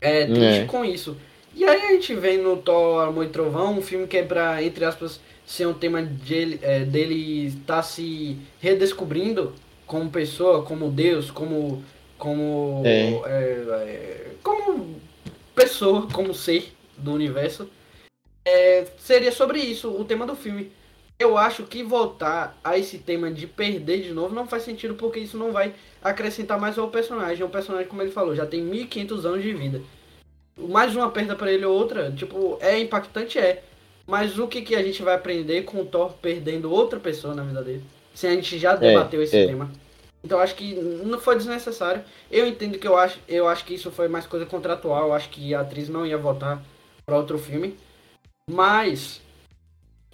[0.00, 0.64] É triste é.
[0.64, 1.16] com isso.
[1.54, 4.62] E aí a gente vem no Thor Amor e Trovão, um filme que é pra,
[4.62, 9.52] entre aspas, ser um tema de, é, dele estar tá se redescobrindo
[9.86, 11.82] como pessoa, como Deus, como.
[12.16, 12.82] como.
[12.84, 13.10] É.
[13.26, 15.00] É, é como
[15.54, 17.68] pessoa, como ser do universo.
[18.44, 20.70] É, seria sobre isso o tema do filme.
[21.18, 25.18] Eu acho que voltar a esse tema de perder de novo não faz sentido porque
[25.18, 27.44] isso não vai acrescentar mais ao personagem.
[27.44, 29.82] O personagem, como ele falou, já tem 1500 anos de vida.
[30.68, 33.62] Mais uma perda para ele ou outra, tipo, é impactante, é.
[34.06, 37.42] Mas o que, que a gente vai aprender com o Thor perdendo outra pessoa na
[37.42, 37.84] vida dele?
[38.14, 39.46] Se a gente já é, debateu é, esse é.
[39.46, 39.70] tema.
[40.22, 42.02] Então acho que não foi desnecessário.
[42.30, 45.08] Eu entendo que eu acho, eu acho que isso foi mais coisa contratual.
[45.08, 46.62] Eu acho que a atriz não ia voltar
[47.06, 47.76] para outro filme.
[48.50, 49.22] Mas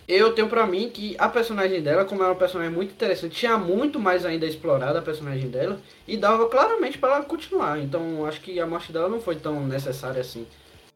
[0.09, 3.59] eu tenho para mim que a personagem dela, como é uma personagem muito interessante, tinha
[3.59, 7.81] muito mais ainda explorado a personagem dela e dava claramente para ela continuar.
[7.81, 10.47] Então acho que a morte dela não foi tão necessária assim.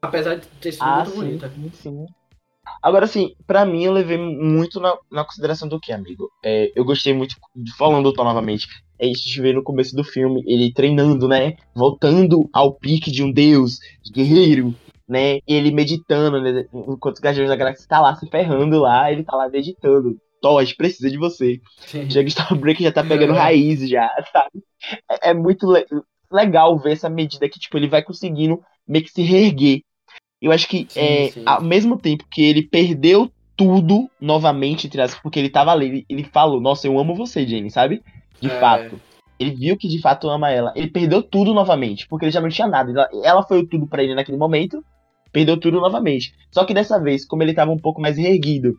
[0.01, 1.49] Apesar de ter sido ah, muito sim, bonita.
[1.49, 2.07] Sim, sim.
[2.81, 6.31] Agora, assim, para mim eu levei muito na, na consideração do que, amigo?
[6.43, 7.35] É, eu gostei muito,
[7.77, 11.57] falando do Thor novamente, é isso de ver no começo do filme, ele treinando, né?
[11.75, 14.75] Voltando ao pique de um deus, de guerreiro,
[15.11, 15.39] né?
[15.47, 16.65] Ele meditando, né?
[16.73, 20.17] Enquanto os Guardiões da Galáxia tá lá se ferrando lá, ele tá lá meditando.
[20.61, 21.61] Gente precisa de você.
[21.81, 22.09] Sim.
[22.09, 23.37] Já que Starbreak já tá pegando é.
[23.37, 24.63] raízes já, sabe?
[25.09, 25.85] É, é muito le
[26.31, 29.81] legal ver essa medida que, tipo, ele vai conseguindo meio que se reerguer
[30.41, 31.43] eu acho que, sim, é, sim.
[31.45, 34.89] ao mesmo tempo que ele perdeu tudo novamente,
[35.21, 38.01] porque ele tava ali, ele, ele falou, nossa, eu amo você, Jenny, sabe?
[38.41, 38.59] De é.
[38.59, 38.99] fato.
[39.39, 40.73] Ele viu que de fato ama ela.
[40.75, 42.91] Ele perdeu tudo novamente, porque ele já não tinha nada.
[42.91, 44.83] Ela, ela foi tudo para ele naquele momento,
[45.31, 46.33] perdeu tudo novamente.
[46.51, 48.75] Só que dessa vez, como ele tava um pouco mais erguido,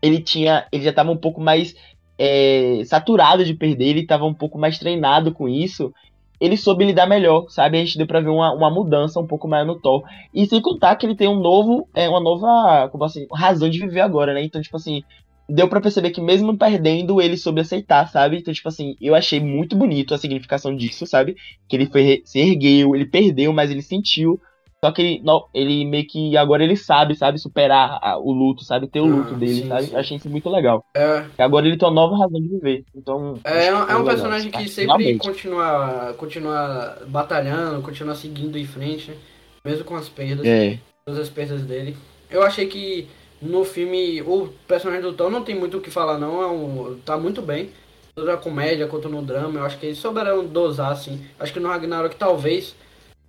[0.00, 0.66] ele tinha.
[0.72, 1.74] Ele já tava um pouco mais
[2.18, 5.92] é, saturado de perder, ele tava um pouco mais treinado com isso
[6.40, 7.78] ele soube lidar melhor, sabe?
[7.78, 10.02] A gente deu pra ver uma, uma mudança um pouco maior no Thor.
[10.34, 13.78] E sem contar que ele tem um novo, é, uma nova, como assim, razão de
[13.78, 14.42] viver agora, né?
[14.42, 15.02] Então, tipo assim,
[15.48, 18.38] deu para perceber que mesmo perdendo, ele soube aceitar, sabe?
[18.38, 21.36] Então, tipo assim, eu achei muito bonito a significação disso, sabe?
[21.68, 24.40] Que ele foi, se ergueu, ele perdeu, mas ele sentiu
[24.86, 28.62] só que ele, não, ele meio que agora ele sabe, sabe, superar a, o luto,
[28.62, 29.86] sabe, ter o luto ah, dele, sim, sabe?
[29.86, 29.96] Sim.
[29.96, 30.84] Achei isso muito legal.
[30.94, 31.24] É.
[31.38, 32.84] Agora ele tem uma nova razão de viver.
[32.94, 33.36] Então.
[33.42, 39.10] É, é um, é um personagem que sempre continua, continua batalhando, continua seguindo em frente,
[39.10, 39.16] né?
[39.64, 40.46] Mesmo com as perdas.
[40.46, 40.78] É.
[41.04, 41.96] Todas as perdas dele.
[42.30, 43.08] Eu achei que
[43.42, 46.40] no filme o personagem do Thor não tem muito o que falar, não.
[46.40, 47.70] É um, tá muito bem.
[48.14, 49.58] Tanto na comédia quanto no drama.
[49.58, 51.24] Eu acho que eles souberam dosar, assim.
[51.40, 52.76] Acho que no Ragnarok talvez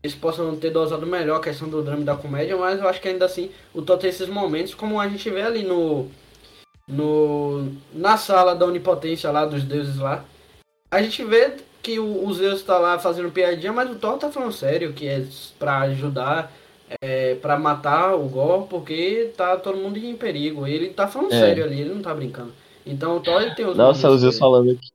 [0.04, 3.02] eles possam ter dosado melhor a questão do drama e da comédia, mas eu acho
[3.02, 6.08] que ainda assim o Thor tem esses momentos, como a gente vê ali no,
[6.88, 10.24] no na sala da onipotência lá dos deuses lá.
[10.90, 14.32] A gente vê que o, o Zeus tá lá fazendo piadinha, mas o Thor tá
[14.32, 15.26] falando sério, que é
[15.60, 16.52] pra ajudar,
[17.02, 20.66] é, pra matar o Gor, porque tá todo mundo em perigo.
[20.66, 21.40] Ele tá falando é.
[21.40, 22.54] sério ali, ele não tá brincando.
[22.86, 24.90] Então o Thor ele tem os Nossa, o Zeus falando aqui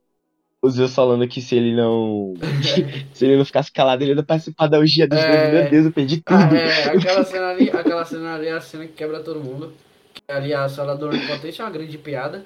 [0.62, 2.34] o Zeus falando que se ele não.
[3.12, 5.50] se ele não ficasse calado, ele ia participar da orgia dos é...
[5.50, 6.38] Meu Deus, eu perdi tudo.
[6.38, 9.72] Ah, é, aquela cena ali, aquela cena ali é a cena que quebra todo mundo.
[10.14, 12.44] Que ali a sala do Onipotente é uma grande piada.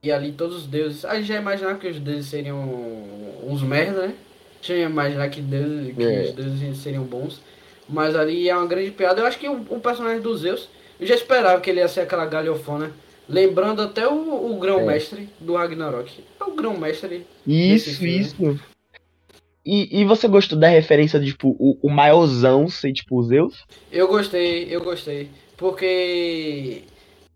[0.00, 1.04] E ali todos os deuses.
[1.04, 2.60] A gente já imaginava que os deuses seriam
[3.42, 4.14] uns merda, né?
[4.62, 6.22] Já ia imaginar que, Deus, que é.
[6.22, 7.40] os deuses seriam bons.
[7.88, 9.20] Mas ali é uma grande piada.
[9.20, 10.68] Eu acho que o, o personagem do Zeus,
[11.00, 12.92] eu já esperava que ele ia ser aquela galhofona
[13.28, 15.44] Lembrando até o, o grão-mestre é.
[15.44, 16.24] do Ragnarok.
[16.40, 17.26] É o grão-mestre.
[17.46, 18.58] Isso, isso.
[19.64, 23.66] E, e você gostou da referência de, tipo, o, o maiorzão ser, tipo, o Zeus?
[23.92, 25.28] Eu gostei, eu gostei.
[25.58, 26.84] Porque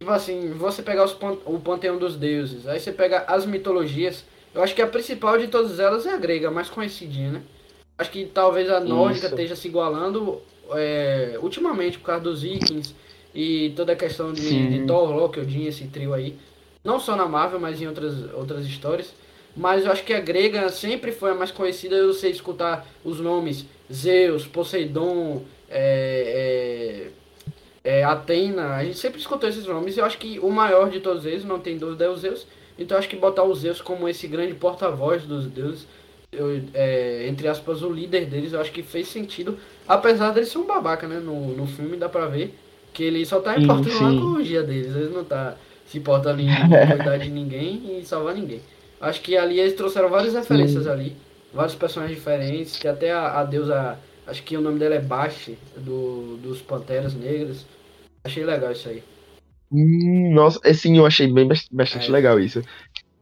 [0.03, 4.61] Tipo assim, você pegar os, o panteão dos deuses, aí você pega as mitologias, eu
[4.61, 7.43] acho que a principal de todas elas é a grega, mais conhecidinha, né?
[7.97, 9.35] Acho que talvez a nórdica Isso.
[9.37, 12.97] esteja se igualando é, ultimamente por causa dos vikings
[13.35, 16.37] e toda a questão de, de Thor, Loki, Odin, esse trio aí.
[16.85, 19.15] Não só na Marvel, mas em outras, outras histórias.
[19.57, 21.95] Mas eu acho que a grega sempre foi a mais conhecida.
[21.95, 27.11] Eu sei escutar os nomes Zeus, Poseidon, é,
[27.85, 28.75] é, é, Atena.
[28.75, 29.97] A gente sempre escutou esses nomes.
[29.97, 32.47] Eu acho que o maior de todos eles, não tem dúvida, é o Zeus.
[32.79, 35.87] Então eu acho que botar o Zeus como esse grande porta-voz dos deuses,
[36.33, 39.59] eu, é, entre aspas, o líder deles, eu acho que fez sentido.
[39.87, 41.21] Apesar dele ser um babaca, né?
[41.21, 42.55] No, no filme dá pra ver
[42.93, 44.95] que ele só tá importando na ecologia deles.
[44.95, 48.61] Ele não tá se importando em cuidar de ninguém e salvar ninguém.
[49.01, 50.91] Acho que ali eles trouxeram várias referências Sim.
[50.91, 51.17] ali.
[51.53, 52.77] Vários personagens diferentes.
[52.77, 53.99] Que até a, a deusa.
[54.27, 57.67] Acho que o nome dela é Bashi, do, dos Panteras Negras.
[58.25, 59.03] Achei legal isso aí.
[59.73, 62.13] Hum, nossa, é, sim, eu achei bem bastante é.
[62.13, 62.63] legal isso.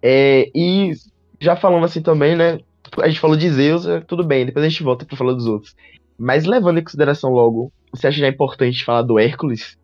[0.02, 0.92] É, e
[1.40, 2.58] já falando assim também, né?
[2.98, 5.46] A gente falou de Zeus, é, tudo bem, depois a gente volta pra falar dos
[5.46, 5.74] outros.
[6.20, 9.78] Mas levando em consideração logo, você acha já importante falar do Hércules?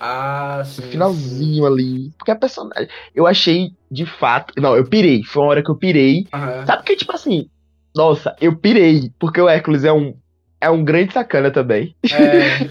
[0.00, 0.80] Ah, sim.
[0.80, 1.66] No finalzinho sim.
[1.66, 2.10] ali.
[2.16, 2.88] Porque a personagem.
[3.14, 4.54] Eu achei, de fato.
[4.56, 5.22] Não, eu pirei.
[5.22, 6.26] Foi uma hora que eu pirei.
[6.32, 6.66] Uhum.
[6.66, 7.50] Sabe que, tipo assim.
[7.94, 9.12] Nossa, eu pirei.
[9.18, 10.16] Porque o Hércules é um.
[10.58, 11.94] É um grande sacana também.
[12.10, 12.16] É,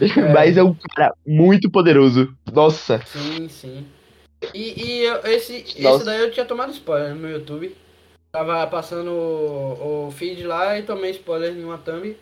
[0.19, 0.34] é.
[0.34, 2.36] Mas é um cara muito poderoso.
[2.51, 2.99] Nossa.
[3.06, 3.86] Sim, sim.
[4.56, 7.75] E, e eu, esse, esse daí eu tinha tomado spoiler no meu YouTube.
[8.32, 12.15] Tava passando o, o feed lá e tomei spoiler em uma thumb.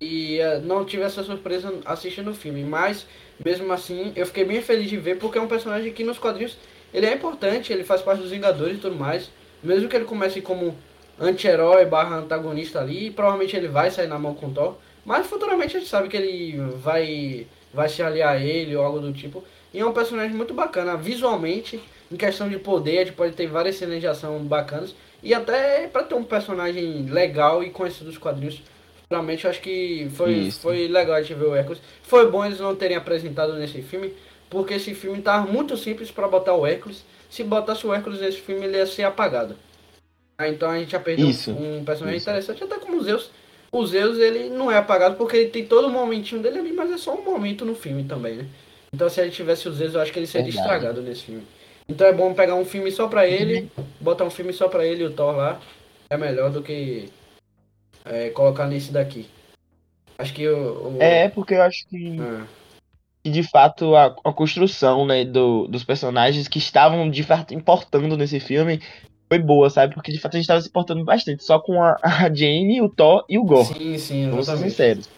[0.00, 2.62] E uh, não tive essa surpresa assistindo o filme.
[2.64, 3.06] Mas
[3.44, 6.56] mesmo assim, eu fiquei bem feliz de ver porque é um personagem que nos quadrinhos
[6.92, 9.30] ele é importante, ele faz parte dos Vingadores e tudo mais.
[9.62, 10.76] Mesmo que ele comece como
[11.18, 14.76] anti-herói barra antagonista ali, provavelmente ele vai sair na mão com o Thor.
[15.04, 19.00] Mas futuramente a gente sabe que ele vai, vai se aliar a ele ou algo
[19.00, 19.42] do tipo.
[19.72, 21.80] E é um personagem muito bacana, visualmente,
[22.10, 24.94] em questão de poder, a gente pode ter várias cenas de ação bacanas.
[25.22, 28.62] E até para ter um personagem legal e conhecido dos quadrinhos
[29.10, 31.80] Realmente eu acho que foi, foi legal a gente ver o Hércules.
[32.02, 34.12] Foi bom eles não terem apresentado nesse filme,
[34.50, 37.04] porque esse filme tava muito simples para botar o Hércules.
[37.30, 39.56] Se botasse o Hércules nesse filme, ele ia ser apagado.
[40.38, 41.50] Ah, então a gente já perdeu Isso.
[41.50, 42.28] um personagem Isso.
[42.28, 43.30] interessante, até como o Zeus.
[43.72, 46.90] O Zeus ele não é apagado porque ele tem todo o momentinho dele ali, mas
[46.90, 48.46] é só um momento no filme também, né?
[48.92, 50.66] Então se a gente tivesse o Zeus, eu acho que ele seria Verdade.
[50.66, 51.42] estragado nesse filme.
[51.88, 53.84] Então é bom pegar um filme só pra ele, uhum.
[54.00, 55.60] botar um filme só pra ele e o Thor lá.
[56.10, 57.08] É melhor do que
[58.06, 59.26] é, colocar nesse daqui.
[60.18, 60.96] Acho que o.
[61.00, 62.18] É, porque eu acho que.
[62.20, 62.46] Ah.
[63.22, 68.16] que de fato a, a construção né, do, dos personagens que estavam de fato importando
[68.16, 68.80] nesse filme
[69.28, 69.94] foi boa, sabe?
[69.94, 72.88] Porque de fato a gente estava se importando bastante só com a, a Jane, o
[72.88, 73.66] Thor e o Gore.
[73.66, 75.08] Sim, sim, Vamos ser sinceros.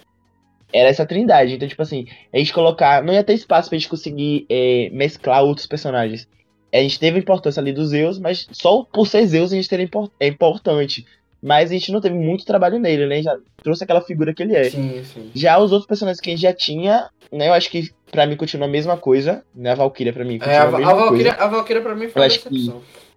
[0.73, 1.55] Era essa trindade.
[1.55, 3.03] Então, tipo assim, a gente colocar.
[3.03, 6.29] Não ia ter espaço pra gente conseguir é, mesclar outros personagens.
[6.73, 9.69] A gente teve a importância ali dos Zeus, mas só por ser Zeus a gente
[9.69, 11.07] teria import é importante.
[11.43, 13.23] Mas a gente não teve muito trabalho nele, né?
[13.23, 14.65] Já trouxe aquela figura que ele é.
[14.65, 15.31] Sim, sim.
[15.35, 17.49] Já os outros personagens que a gente já tinha, né?
[17.49, 19.71] Eu acho que pra mim continua a mesma coisa, né?
[19.71, 21.45] A Valkyria pra mim é, continua é, a, a, mesma a Valkyria, coisa.
[21.45, 22.81] A Valkyria pra mim foi uma decepção.
[22.81, 23.09] Que...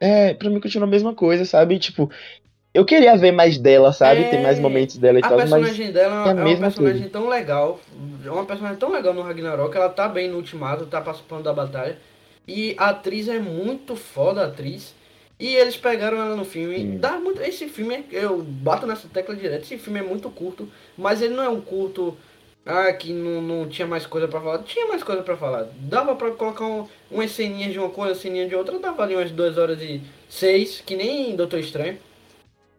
[0.00, 1.78] É, pra mim continua a mesma coisa, sabe?
[1.78, 2.10] Tipo,
[2.72, 4.22] eu queria ver mais dela, sabe?
[4.22, 4.28] É...
[4.30, 5.52] Ter mais momentos dela e a tal, mas...
[5.52, 7.10] A personagem dela é, é uma personagem coisa.
[7.10, 7.80] tão legal.
[8.24, 9.76] É uma personagem tão legal no Ragnarok.
[9.76, 11.98] Ela tá bem no Ultimato, tá participando da batalha.
[12.46, 14.94] E a atriz é muito foda, a atriz.
[15.38, 16.98] E eles pegaram ela no filme.
[16.98, 21.22] Dá muito, esse filme, eu bato nessa tecla direto, esse filme é muito curto, mas
[21.22, 22.16] ele não é um curto
[22.66, 24.58] ah, que não, não tinha mais coisa para falar.
[24.64, 25.68] Tinha mais coisa para falar.
[25.80, 29.30] Dava para colocar um, umas ceninhas de uma coisa, ceninha de outra, dava ali umas
[29.30, 31.98] 2 horas e 6, que nem Doutor Estranho.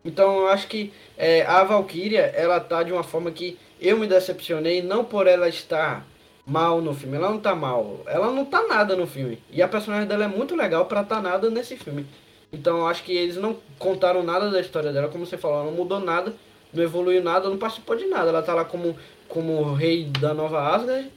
[0.05, 4.07] Então eu acho que é, a Valkyria, ela tá de uma forma que eu me
[4.07, 6.05] decepcionei, não por ela estar
[6.45, 7.17] mal no filme.
[7.17, 8.01] Ela não tá mal.
[8.05, 9.41] Ela não tá nada no filme.
[9.51, 12.05] E a personagem dela é muito legal para tá nada nesse filme.
[12.51, 15.77] Então acho que eles não contaram nada da história dela, como você falou, ela não
[15.77, 16.33] mudou nada,
[16.73, 18.29] não evoluiu nada, não participou de nada.
[18.29, 21.09] Ela tá lá como, como rei da nova Asgard,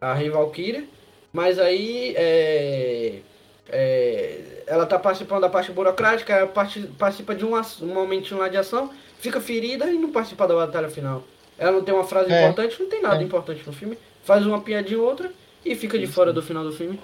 [0.00, 0.84] a rei Valkyria,
[1.32, 3.20] mas aí é,
[3.68, 8.56] é, ela tá participando da parte burocrática, parte, participa de um, um momentinho lá de
[8.56, 11.22] ação, fica ferida e não participa da batalha final.
[11.56, 12.42] Ela não tem uma frase é.
[12.42, 13.24] importante, não tem nada é.
[13.24, 15.30] importante no filme, faz uma piadinha ou outra
[15.64, 16.98] e fica de fora do final do filme.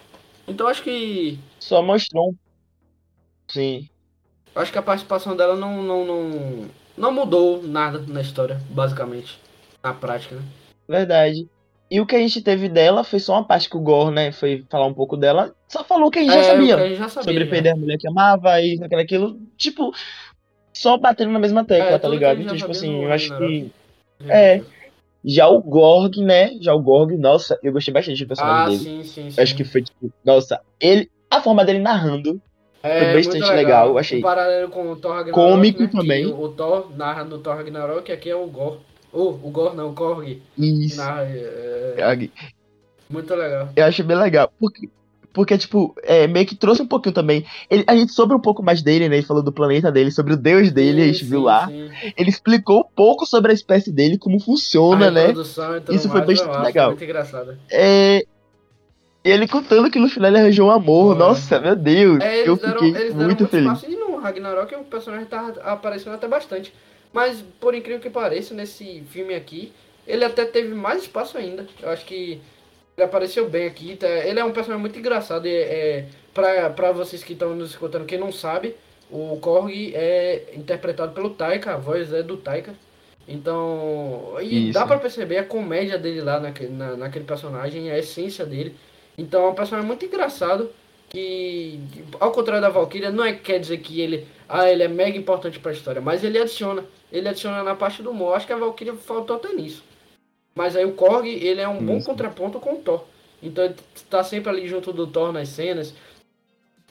[0.49, 1.39] Então acho que.
[1.61, 2.35] Só mostrou um
[3.57, 3.89] Sim.
[4.55, 6.65] Eu acho que a participação dela não, não, não,
[6.97, 9.39] não mudou nada na história, basicamente.
[9.83, 10.43] Na prática, né?
[10.87, 11.49] Verdade.
[11.91, 14.31] E o que a gente teve dela foi só uma parte que o Gore, né,
[14.33, 15.55] foi falar um pouco dela.
[15.69, 17.33] Só falou que a gente, é, já, sabia, a gente já sabia.
[17.33, 17.51] Sobre já.
[17.51, 19.41] perder a mulher que amava e aquilo, aquilo.
[19.57, 19.95] Tipo,
[20.73, 22.43] só batendo na mesma tecla, é, tá ligado?
[22.43, 23.73] Então, tipo assim, eu acho que.
[24.29, 24.61] É.
[25.25, 26.57] Já o Gorg, né?
[26.61, 28.79] Já o Gorg, nossa, eu gostei bastante do personagem ah, dele.
[28.79, 29.41] Sim, sim, sim.
[29.41, 31.11] Acho que foi, tipo, nossa, ele.
[31.31, 32.41] A forma dele narrando
[32.87, 33.57] é, foi bastante legal.
[33.57, 34.19] legal, eu achei.
[34.19, 35.33] O paralelo com o Thor Ragnarok.
[35.33, 35.91] Cômico né?
[35.93, 36.27] também.
[36.27, 38.79] O, Thor narra no Thor Ragnarok, aqui é o Gor.
[39.13, 40.43] Oh, o Gor não, o Korg.
[40.59, 40.97] Isso.
[40.97, 42.29] Narra, é...
[43.09, 43.69] Muito legal.
[43.75, 44.53] Eu achei bem legal.
[44.59, 44.89] Porque,
[45.33, 47.45] porque, tipo, é, meio que trouxe um pouquinho também.
[47.71, 49.17] Ele, a gente soube um pouco mais dele, né?
[49.17, 51.67] Ele falou do planeta dele, sobre o deus dele, sim, a gente sim, viu lá.
[51.69, 51.91] Sim.
[52.17, 55.33] Ele explicou um pouco sobre a espécie dele, como funciona, né?
[55.91, 56.91] Isso foi bastante legal.
[56.91, 57.57] Muito engraçado.
[57.71, 58.25] É.
[59.27, 61.17] Ele contando que no final ele arranjou um amor.
[61.17, 61.19] É.
[61.19, 62.21] Nossa, meu Deus.
[62.21, 63.83] É, eu fiquei deram, muito, muito feliz.
[63.83, 66.73] E no Ragnarok o personagem tá aparecendo até bastante.
[67.13, 69.73] Mas, por incrível que pareça, nesse filme aqui,
[70.07, 71.67] ele até teve mais espaço ainda.
[71.83, 72.41] Eu acho que
[72.97, 73.97] ele apareceu bem aqui.
[73.97, 74.07] Tá?
[74.07, 75.47] Ele é um personagem muito engraçado.
[75.47, 78.77] É, é, pra, pra vocês que estão nos escutando, quem não sabe,
[79.11, 82.75] o Korg é interpretado pelo Taika, a voz é do Taika.
[83.29, 84.79] Então, e Isso.
[84.79, 88.77] dá pra perceber a comédia dele lá naquele, na, naquele personagem, a essência dele.
[89.17, 90.71] Então é um personagem muito engraçado.
[91.09, 91.81] Que,
[92.19, 95.17] ao contrário da Valkyria, não é que quer dizer que ele, ah, ele é mega
[95.17, 96.85] importante pra história, mas ele adiciona.
[97.13, 98.35] Ele adiciona na parte do humor.
[98.35, 99.85] Acho que a Valkyria faltou até nisso.
[100.55, 103.05] Mas aí o Korg, ele é um bom contraponto com o Thor.
[103.43, 103.75] Então ele
[104.11, 105.95] tá sempre ali junto do Thor nas cenas.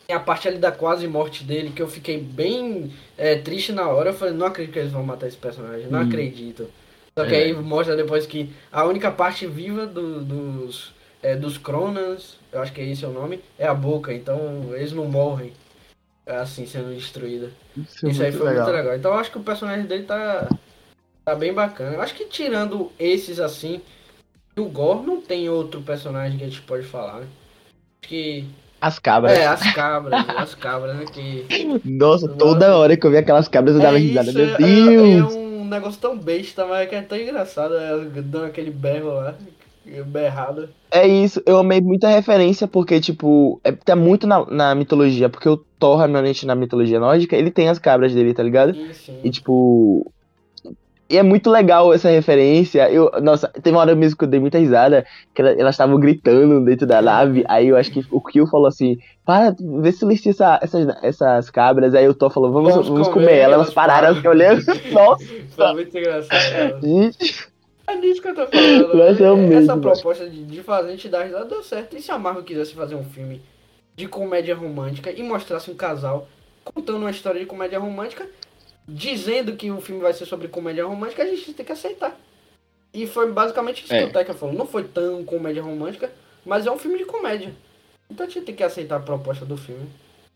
[0.07, 3.89] Tem a parte ali da quase morte dele, que eu fiquei bem é, triste na
[3.89, 4.11] hora.
[4.11, 5.87] Eu falei, não acredito que eles vão matar esse personagem.
[5.87, 6.03] Não hum.
[6.03, 6.69] acredito.
[7.17, 7.45] Só que é.
[7.45, 12.73] aí mostra depois que a única parte viva do, dos, é, dos Cronans, eu acho
[12.73, 14.13] que esse é o nome, é a boca.
[14.13, 15.53] Então eles não morrem
[16.25, 17.51] assim sendo destruída.
[17.77, 18.65] Isso, é Isso aí foi legal.
[18.65, 18.95] muito legal.
[18.95, 20.47] Então eu acho que o personagem dele tá
[21.25, 21.95] Tá bem bacana.
[21.95, 23.81] Eu acho que tirando esses assim,
[24.55, 27.27] o Gore não tem outro personagem que a gente pode falar, né?
[28.03, 28.47] Acho que.
[28.79, 29.31] As cabras.
[29.31, 31.05] É, as cabras, as cabras, né?
[31.11, 31.81] Que...
[31.83, 34.31] Nossa, toda hora que eu vi aquelas cabras eu dava é risada.
[34.31, 35.33] Meu é, Deus!
[35.33, 39.35] É, é, um negócio tão besta, mas é tão engraçado, é, dando aquele berro lá.
[40.05, 40.69] Berrado.
[40.91, 45.47] É isso, eu amei muita referência porque, tipo, é, tá muito na, na mitologia, porque
[45.47, 48.73] o Thor, realmente, na mitologia nórdica, ele tem as cabras dele, tá ligado?
[48.73, 49.19] Sim, sim.
[49.23, 50.11] E, tipo,
[51.07, 52.89] e é muito legal essa referência.
[52.89, 56.65] Eu, nossa, teve uma hora mesmo que eu dei muita risada, que elas estavam gritando
[56.65, 57.43] dentro da nave.
[57.47, 61.49] Aí eu acho que o Kill falou assim: para, vê se lixa essa, essas, essas
[61.51, 61.93] cabras.
[61.93, 63.37] Aí o Thor falou: vamos, vamos, vamos comer, comer.
[63.37, 64.63] Elas, elas pararam, assim, olhando.
[64.91, 65.25] nossa!
[65.49, 66.81] Foi muito engraçado.
[66.81, 67.54] Gente.
[67.87, 68.95] É disso que eu tô falando.
[68.97, 71.95] Mas é mesmo, essa proposta de, de fazer dar risada deu certo.
[71.95, 73.41] E se a Marvel quisesse fazer um filme
[73.95, 76.27] de comédia romântica e mostrasse um casal
[76.63, 78.27] contando uma história de comédia romântica,
[78.87, 82.19] dizendo que o filme vai ser sobre comédia romântica, a gente tem que aceitar.
[82.93, 84.03] E foi basicamente isso é.
[84.03, 84.55] que o Taika falou.
[84.55, 86.11] Não foi tão comédia romântica,
[86.45, 87.53] mas é um filme de comédia.
[88.09, 89.87] Então a gente tem que aceitar a proposta do filme.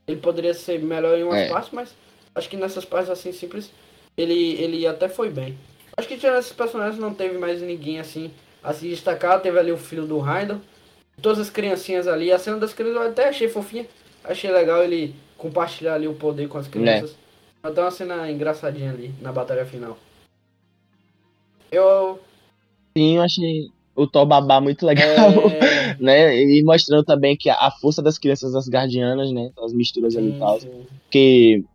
[0.07, 1.49] Ele poderia ser melhor em umas é.
[1.49, 1.95] partes, mas
[2.35, 3.71] acho que nessas partes assim simples,
[4.17, 5.57] ele, ele até foi bem.
[5.99, 8.31] Acho que tirando esses personagens não teve mais ninguém assim
[8.63, 9.41] a se destacar.
[9.41, 10.61] Teve ali o filho do Heindel.
[11.21, 12.31] Todas as criancinhas ali.
[12.31, 13.85] A cena das crianças eu até achei fofinha.
[14.23, 17.11] Achei legal ele compartilhar ali o poder com as crianças.
[17.11, 17.67] É.
[17.67, 19.97] Até uma cena engraçadinha ali na batalha final.
[21.69, 22.17] Eu.
[22.97, 25.97] Sim, eu achei o Thor babá muito legal, é...
[25.99, 26.41] né?
[26.41, 29.51] E mostrando também que a força das crianças das guardianas, né?
[29.61, 30.59] As misturas sim, ali e tal.
[31.11, 31.65] Que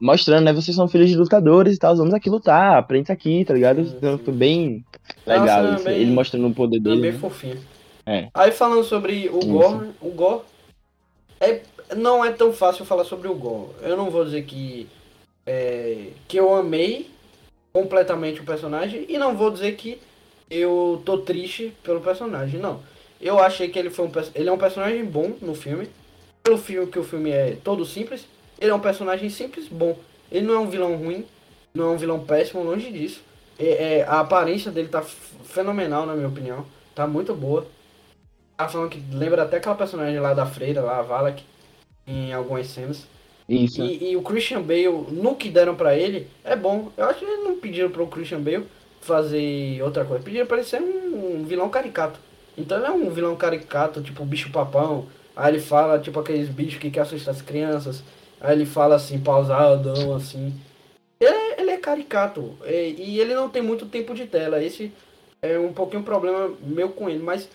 [0.00, 0.52] mostrando, né?
[0.52, 3.84] Vocês são filhos de lutadores e tal, vamos aqui lutar, aprende aqui, tá ligado?
[3.84, 4.84] Sim, então foi bem
[5.26, 5.84] legal Nossa, isso.
[5.84, 7.00] Bem, ele mostrando o poder dele.
[7.00, 7.18] Bem né?
[7.18, 7.60] fofinho.
[8.06, 8.28] É.
[8.34, 10.42] Aí falando sobre o Gore, o Gore
[11.40, 11.60] é,
[11.96, 13.70] não é tão fácil falar sobre o Gore.
[13.82, 14.88] Eu não vou dizer que
[15.46, 17.10] é, que eu amei
[17.72, 20.00] completamente o personagem e não vou dizer que
[20.50, 22.80] eu tô triste pelo personagem, não.
[23.20, 25.88] Eu achei que ele foi um ele é um personagem bom no filme.
[26.42, 28.26] Pelo filme que o filme é todo simples,
[28.60, 29.96] ele é um personagem simples, bom.
[30.30, 31.24] Ele não é um vilão ruim,
[31.74, 33.22] não é um vilão péssimo, longe disso.
[33.58, 36.64] É, é, a aparência dele tá fenomenal, na minha opinião.
[36.94, 37.66] Tá muito boa.
[38.56, 41.42] Tá falando que lembra até aquela personagem lá da freira, lá, a Valak,
[42.06, 43.06] em algumas cenas.
[43.48, 43.82] Isso.
[43.82, 46.92] E, e, o Christian Bale, no que deram para ele, é bom.
[46.96, 48.66] Eu acho que eles não pediram pro Christian Bale
[49.00, 50.22] fazer outra coisa.
[50.22, 52.20] Pediram pra ele ser um, um vilão caricato.
[52.56, 55.06] Então ele é um vilão caricato, tipo bicho papão.
[55.34, 58.02] Aí ele fala, tipo, aqueles bichos que quer assustar as crianças.
[58.40, 60.54] Aí ele fala assim, pausadão, assim.
[61.20, 62.56] Ele é, ele é caricato.
[62.64, 64.62] E, e ele não tem muito tempo de tela.
[64.62, 64.92] Esse
[65.42, 67.22] é um pouquinho um problema meu com ele.
[67.22, 67.48] Mas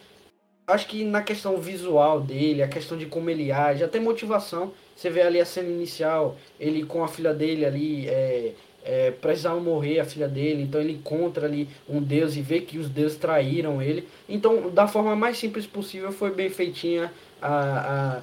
[0.68, 5.10] acho que na questão visual dele, a questão de como ele age, até motivação você
[5.10, 9.14] vê ali a cena inicial, ele com a filha dele ali, é, é,
[9.62, 13.18] morrer a filha dele, então ele encontra ali um deus e vê que os deuses
[13.18, 14.08] traíram ele.
[14.30, 17.12] Então, da forma mais simples possível, foi bem feitinha
[17.42, 18.22] a, a,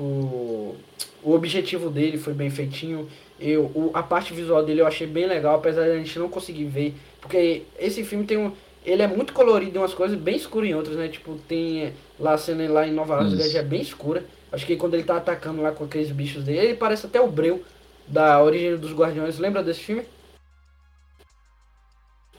[0.00, 0.76] o,
[1.22, 3.08] o objetivo dele, foi bem feitinho.
[3.38, 6.28] Eu, o, a parte visual dele eu achei bem legal, apesar de a gente não
[6.28, 8.52] conseguir ver, porque esse filme tem um
[8.84, 11.08] ele é muito colorido em umas coisas, bem escuro em outras, né?
[11.08, 14.24] Tipo, tem lá a cena lá em Nova York, é bem escura.
[14.50, 17.30] Acho que quando ele tá atacando lá com aqueles bichos dele, ele parece até o
[17.30, 17.62] Breu
[18.06, 19.38] da Origem dos Guardiões.
[19.38, 20.04] Lembra desse filme?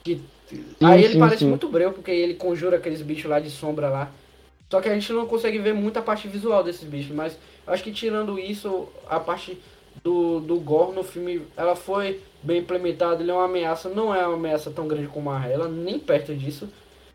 [0.02, 0.20] Que...
[0.48, 1.48] Sim, aí ele sim, parece sim.
[1.48, 4.10] muito Breu, porque ele conjura aqueles bichos lá de sombra lá.
[4.70, 7.92] Só que a gente não consegue ver muita parte visual desses bichos, mas acho que
[7.92, 9.58] tirando isso, a parte
[10.02, 14.24] do, do Gore no filme, ela foi bem implementada, ele é uma ameaça, não é
[14.24, 16.68] uma ameaça tão grande como a Marrella, nem perto disso.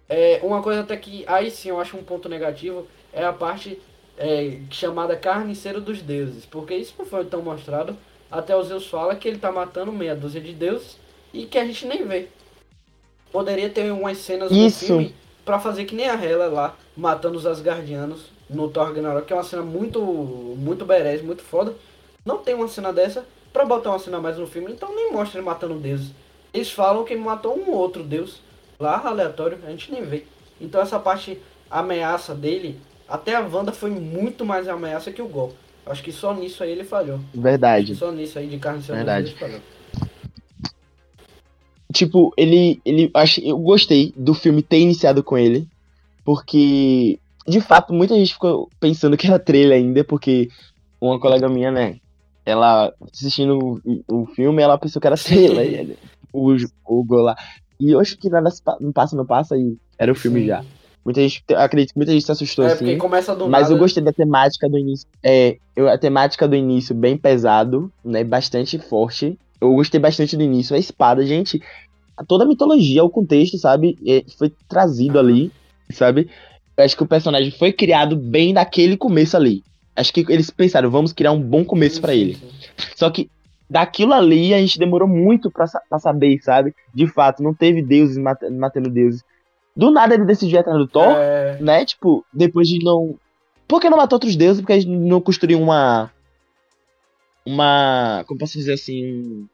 [0.09, 3.81] É, uma coisa até que aí sim eu acho um ponto negativo é a parte
[4.17, 7.97] é, chamada carniceiro dos deuses, porque isso não foi tão mostrado.
[8.29, 10.97] Até o Zeus fala que ele tá matando meia dúzia de deuses
[11.33, 12.27] e que a gente nem vê.
[13.31, 14.81] Poderia ter umas cenas isso.
[14.81, 19.27] no filme pra fazer que nem a Hela lá, matando os Asgardianos no Thor Ragnarok,
[19.27, 21.73] que é uma cena muito, muito berés, muito foda.
[22.25, 23.23] Não tem uma cena dessa
[23.53, 26.11] pra botar uma cena mais no filme, então nem mostra ele matando deuses.
[26.53, 28.41] Eles falam que ele matou um outro deus
[28.79, 30.25] lá, aleatório, a gente nem vê.
[30.59, 31.39] Então essa parte
[31.69, 35.53] ameaça dele até a Wanda foi muito mais ameaça que o Gol.
[35.85, 37.19] Acho que só nisso aí ele falhou.
[37.33, 37.95] Verdade.
[37.95, 39.29] Só nisso aí de carne Verdade.
[39.29, 39.59] ele falhou.
[41.95, 42.81] Tipo, ele.
[42.83, 45.65] ele acho, eu gostei do filme ter iniciado com ele.
[46.25, 47.17] Porque,
[47.47, 50.49] de fato, muita gente ficou pensando que era trailer ainda, porque
[50.99, 51.97] uma colega minha, né?
[52.45, 55.95] Ela assistindo o, o filme, ela pensou que era trailer.
[56.33, 56.53] o,
[56.85, 57.37] o Gol lá.
[57.79, 58.49] E eu acho que nada
[58.81, 60.47] não passa, não passa, e era o filme Sim.
[60.47, 60.65] já.
[61.05, 62.97] Muita gente, acredito que muita gente se assustou é, assim.
[62.97, 63.73] Começa do mas nada.
[63.73, 65.07] eu gostei da temática do início.
[65.23, 68.23] É, eu, a temática do início bem pesado, né?
[68.23, 69.37] Bastante forte.
[69.61, 70.75] Eu gostei bastante do início.
[70.75, 71.61] A espada, gente.
[72.27, 73.97] Toda a mitologia, o contexto, sabe?
[74.37, 75.51] Foi trazido ali,
[75.89, 76.29] sabe?
[76.77, 79.63] Eu acho que o personagem foi criado bem naquele começo ali.
[79.95, 82.37] Acho que eles pensaram, vamos criar um bom começo para ele.
[82.95, 83.29] Só que
[83.69, 86.75] daquilo ali a gente demorou muito pra, pra saber, sabe?
[86.93, 89.23] De fato, não teve deuses matando deuses.
[89.75, 91.57] Do nada ele decidiu atrás do Thor, é...
[91.59, 91.85] né?
[91.85, 93.15] Tipo, depois de não.
[93.67, 94.61] Por que não matou outros deuses?
[94.61, 96.11] Porque a gente não construiu uma.
[97.45, 98.23] Uma.
[98.27, 99.47] Como posso dizer assim?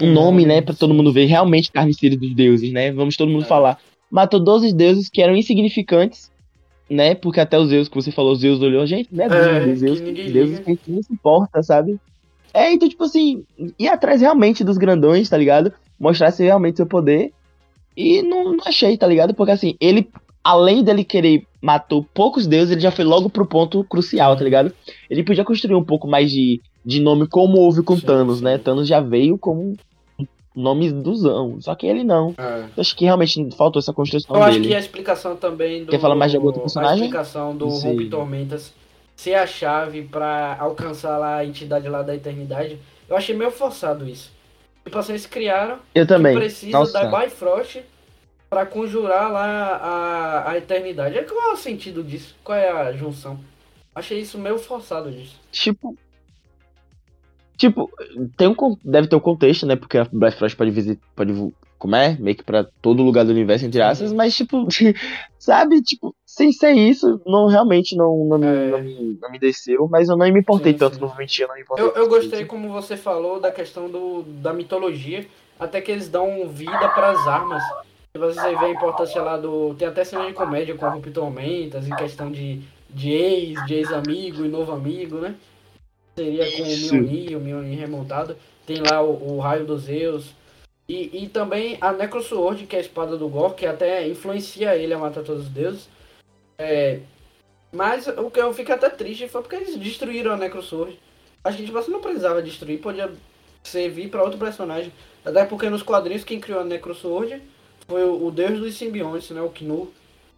[0.00, 0.60] Um nome, né?
[0.60, 2.92] Pra todo mundo ver realmente carniceiro dos deuses, né?
[2.92, 3.48] Vamos todo mundo é.
[3.48, 3.78] falar.
[4.10, 6.30] Matou 12 deuses que eram insignificantes,
[6.88, 7.14] né?
[7.14, 9.26] Porque até os deuses que você falou, os deuses olhou, gente, né?
[9.26, 9.28] É,
[10.00, 11.98] que a gente não se importa, sabe?
[12.52, 13.44] É, então, tipo assim,
[13.78, 15.72] ir atrás realmente dos grandões, tá ligado?
[15.98, 17.32] Mostrasse realmente seu poder
[17.96, 19.34] e não, não achei, tá ligado?
[19.34, 20.08] Porque assim, ele,
[20.42, 24.72] além dele querer matou poucos deuses, ele já foi logo pro ponto crucial, tá ligado?
[25.08, 28.44] Ele podia construir um pouco mais de, de nome como houve com sim, Thanos, sim.
[28.44, 28.58] né?
[28.58, 29.76] Thanos já veio como
[30.54, 32.34] nome duzão, só que ele não.
[32.36, 32.64] É.
[32.76, 34.58] Acho que realmente faltou essa construção Eu dele.
[34.58, 35.90] acho que a explicação também do...
[35.90, 37.04] Quer falar mais de algum outro personagem?
[37.04, 38.72] A explicação do Hulk Tormentas
[39.16, 42.78] ser a chave para alcançar lá a entidade lá da eternidade,
[43.08, 44.32] eu achei meio forçado isso.
[44.84, 45.78] Tipo assim, eles criaram.
[45.94, 46.34] Eu também.
[46.34, 46.92] precisa Nossa.
[46.92, 47.80] da Bifrost
[48.50, 51.16] para conjurar lá a, a eternidade.
[51.16, 52.34] É, qual é o sentido disso?
[52.42, 53.38] Qual é a junção?
[53.94, 55.38] Achei isso meio forçado disso.
[55.52, 55.96] Tipo.
[57.56, 57.90] Tipo,
[58.36, 59.76] tem um, deve ter um contexto, né?
[59.76, 61.02] Porque a Bifrost pode visitar.
[61.14, 61.32] Pode
[61.82, 62.16] como é?
[62.20, 64.68] Meio que pra todo lugar do universo, entre aspas, mas, tipo,
[65.36, 68.70] sabe, tipo, sem ser isso, não, realmente não, não, é...
[68.70, 71.00] não, me, não me desceu, mas eu não me importei sim, tanto, sim.
[71.00, 71.84] não mentia, não me importei.
[71.84, 75.26] Eu, eu gostei, como você falou, da questão do, da mitologia,
[75.58, 77.64] até que eles dão vida para as armas.
[78.14, 79.74] Você vê a importância lá do.
[79.74, 84.44] Tem até cena de comédia com Rupito Mentas, em questão de, de ex, de ex-amigo
[84.44, 85.34] e novo amigo, né?
[86.14, 88.36] Seria com o Mjolnir, o Mjolnir remontado.
[88.66, 90.34] Tem lá o, o Raio dos Zeus
[90.88, 94.92] e, e também a Necrosword, que é a espada do Gore, que até influencia ele
[94.92, 95.88] a matar todos os deuses.
[96.58, 97.00] É,
[97.72, 100.98] mas o que eu fico até triste foi porque eles destruíram a Necrosword.
[101.42, 103.10] Acho que tipo, você não precisava destruir, podia
[103.62, 104.92] servir para outro personagem.
[105.24, 107.40] Até porque nos quadrinhos quem criou a Necrosword
[107.88, 109.92] foi o, o deus dos simbiontes, né, o Knu.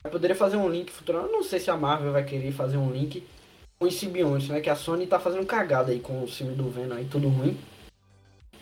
[0.05, 1.19] Eu poderia fazer um link futuro.
[1.19, 3.25] Eu não sei se a Marvel vai querer fazer um link
[3.85, 4.61] com os simbiontes, né?
[4.61, 7.57] Que a Sony tá fazendo cagada aí com o filme do Venom aí, tudo ruim.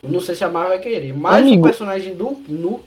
[0.03, 1.14] Não sei se a Marvel vai querer.
[1.14, 1.62] Mas Amigo.
[1.62, 2.81] o personagem do Nu,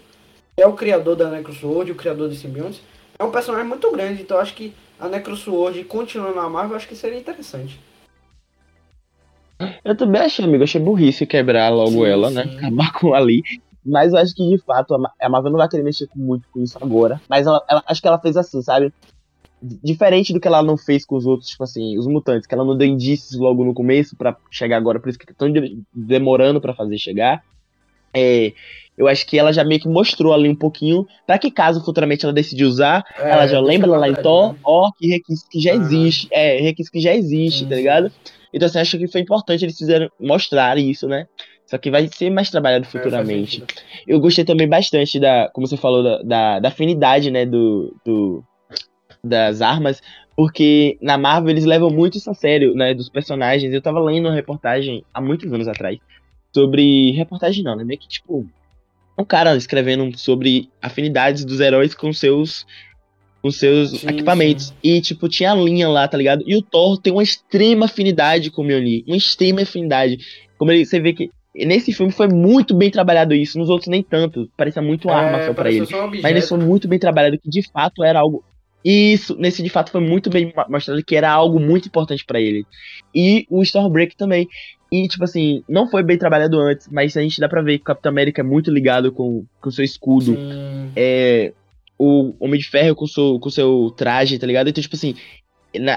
[0.58, 2.82] é o criador da Necrosword, o criador de simbiontes,
[3.18, 4.22] é um personagem muito grande.
[4.22, 7.80] Então acho que a Necrosword continuando na Marvel, acho que seria interessante.
[9.86, 10.66] Eu também achei, amigo.
[10.66, 12.44] Achei burrice quebrar logo sim, ela, né?
[12.44, 12.50] sim.
[12.50, 12.58] né?
[12.58, 13.42] Acabar com ali.
[13.86, 16.78] Mas eu acho que de fato a Marvel não vai querer mexer muito com isso
[16.82, 17.22] agora.
[17.30, 18.92] Mas ela, ela, acho que ela fez assim, sabe?
[19.84, 22.66] Diferente do que ela não fez com os outros, tipo assim, os mutantes, que ela
[22.66, 25.52] não deu indícios logo no começo para chegar agora, por isso que estão
[25.94, 27.44] demorando para fazer chegar.
[28.14, 28.54] É,
[28.98, 32.26] eu acho que ela já meio que mostrou ali um pouquinho, para que caso futuramente
[32.26, 34.60] ela decide usar, é, ela já lembra lá em Thor, né?
[34.64, 35.76] ó, que requisito que já ah.
[35.76, 38.12] existe, é, requisito que já existe, tá ligado?
[38.54, 41.28] Então assim, acho que foi importante eles fizeram mostrar isso, né?
[41.66, 43.64] Só que vai ser mais trabalhado é, futuramente.
[43.64, 43.66] É,
[44.08, 48.44] eu gostei também bastante da, como você falou, da, da, da afinidade, né, do, do,
[49.26, 50.02] das armas,
[50.36, 53.74] porque na Marvel eles levam muito isso a sério, né, dos personagens.
[53.74, 55.98] Eu tava lendo uma reportagem há muitos anos atrás
[56.54, 58.46] sobre reportagem não, né, meio que tipo
[59.18, 62.66] um cara escrevendo sobre afinidades dos heróis com seus
[63.42, 64.68] com seus sim, equipamentos.
[64.68, 64.74] Sim.
[64.84, 66.44] E, tipo, tinha a linha lá, tá ligado?
[66.48, 69.04] E o Thor tem uma extrema afinidade com o Mjolnir.
[69.06, 70.18] Uma extrema afinidade.
[70.58, 73.60] Como ele, você vê que nesse filme foi muito bem trabalhado isso.
[73.60, 74.50] Nos outros nem tanto.
[74.58, 75.84] Parecia muito é, arma só pra ele.
[75.84, 78.44] Um Mas nesse foi muito bem trabalhado que de fato era algo.
[78.86, 82.64] Isso, nesse de fato foi muito bem mostrado que era algo muito importante para ele.
[83.16, 84.48] E o Stormbreak também.
[84.92, 87.82] E, tipo assim, não foi bem trabalhado antes, mas a gente dá pra ver que
[87.82, 90.36] o Capitão América é muito ligado com o seu escudo.
[90.36, 90.92] Sim.
[90.96, 91.52] É,
[91.98, 94.70] o Homem de Ferro com seu, com seu traje, tá ligado?
[94.70, 95.16] Então, tipo assim,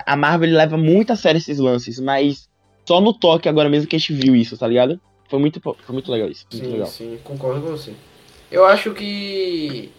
[0.07, 2.49] a Marvel leva muito a sério esses lances, mas
[2.87, 4.99] só no toque agora mesmo que a gente viu isso, tá ligado?
[5.29, 6.47] Foi muito, foi muito legal isso.
[6.51, 6.87] Muito sim, legal.
[6.87, 7.93] sim, concordo com você.
[8.51, 9.93] Eu acho que,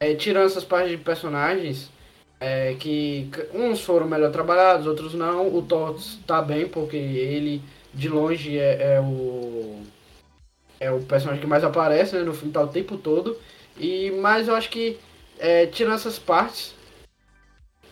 [0.00, 1.90] é, tirando essas partes de personagens,
[2.42, 7.62] é, que uns foram melhor trabalhados, outros não, o Thor tá bem, porque ele,
[7.94, 9.80] de longe, é, é o
[10.80, 13.38] é o personagem que mais aparece né, no filme, tá o tempo todo.
[13.78, 14.98] E, mas eu acho que
[15.38, 16.74] é, tirando essas partes,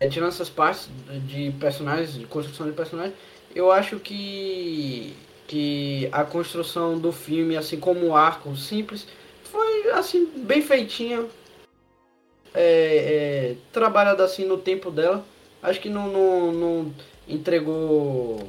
[0.00, 0.88] é, tirando essas partes
[1.28, 3.14] de personagens, de construção de personagens,
[3.54, 5.14] eu acho que
[5.46, 9.06] que a construção do filme, assim como o arco simples,
[9.44, 11.24] foi assim bem feitinha,
[12.54, 15.24] é, é, trabalhada assim no tempo dela.
[15.62, 16.94] Acho que não, não, não
[17.28, 18.46] entregou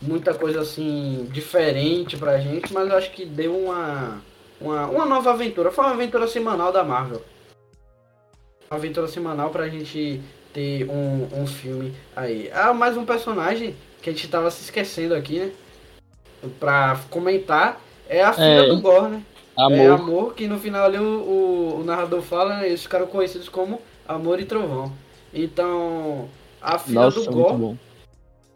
[0.00, 4.22] muita coisa assim diferente pra gente, mas acho que deu uma,
[4.60, 5.70] uma, uma nova aventura.
[5.70, 7.22] Foi uma aventura semanal da Marvel
[8.70, 10.20] uma aventura semanal pra gente
[10.54, 12.48] ter um, um filme aí.
[12.54, 15.50] Ah, mais um personagem que a gente tava se esquecendo aqui, né?
[16.60, 19.22] Pra comentar, é a filha é, do Gore, né?
[19.56, 19.78] Amor.
[19.78, 22.68] É Amor, que no final ali o, o, o narrador fala, né?
[22.68, 24.92] Eles ficaram conhecidos como Amor e Trovão.
[25.32, 26.28] Então,
[26.60, 27.78] a filha Nossa, do Gore.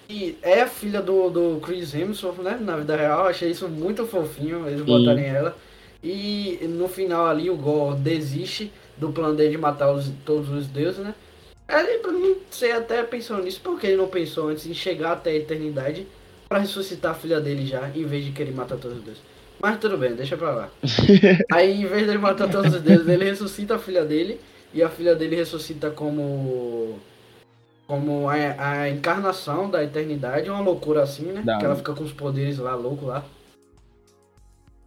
[0.09, 2.59] E é a filha do, do Chris Hemsworth, né?
[2.61, 4.87] Na vida real, achei isso muito fofinho, eles Sim.
[4.87, 5.57] botarem ela.
[6.03, 10.67] E no final ali o Gore desiste do plano dele de matar os, todos os
[10.67, 11.15] deuses, né?
[11.67, 15.37] Ele não sei até pensou nisso, porque ele não pensou antes em chegar até a
[15.37, 16.07] eternidade
[16.47, 19.23] para ressuscitar a filha dele já, em vez de querer matar todos os deuses.
[19.65, 20.71] Mas tudo bem, deixa pra lá.
[21.51, 24.39] Aí em vez de ele matar todos os deuses, ele ressuscita a filha dele,
[24.75, 26.99] e a filha dele ressuscita como.
[27.87, 31.43] Como a, a encarnação da eternidade, uma loucura assim, né?
[31.59, 33.25] Que ela fica com os poderes lá, louco lá.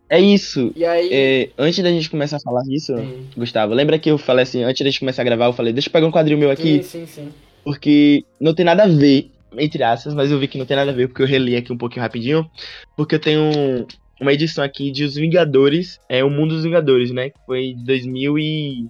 [0.07, 0.71] É isso.
[0.75, 1.09] E aí...
[1.11, 3.25] É, antes da gente começar a falar disso, sim.
[3.35, 5.89] Gustavo, lembra que eu falei assim, antes da gente começar a gravar, eu falei, deixa
[5.89, 6.83] eu pegar um quadrinho meu aqui.
[6.83, 7.33] Sim, sim, sim.
[7.63, 10.91] Porque não tem nada a ver, entre aspas, mas eu vi que não tem nada
[10.91, 12.49] a ver, porque eu reli aqui um pouquinho rapidinho.
[12.95, 13.85] Porque eu tenho
[14.19, 17.29] uma edição aqui de Os Vingadores, é o Mundo dos Vingadores, né?
[17.29, 18.87] Que foi de 2000 e...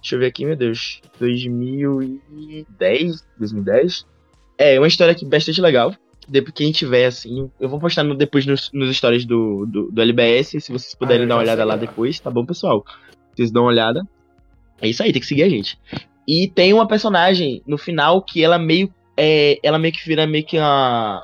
[0.00, 1.02] Deixa eu ver aqui, meu Deus.
[1.18, 3.26] 2010?
[3.38, 4.06] 2010?
[4.56, 5.94] É, uma história aqui bastante legal
[6.30, 10.00] depois quem tiver, assim, eu vou postar no, depois nos, nos stories do, do, do,
[10.00, 12.84] LBS, se vocês puderem ah, dar uma olhada lá depois, tá bom, pessoal?
[13.34, 14.06] Vocês dão uma olhada.
[14.80, 15.76] É isso aí, tem que seguir a gente.
[16.26, 18.92] E tem uma personagem no final que ela meio.
[19.16, 21.22] É, ela meio que vira meio que uma.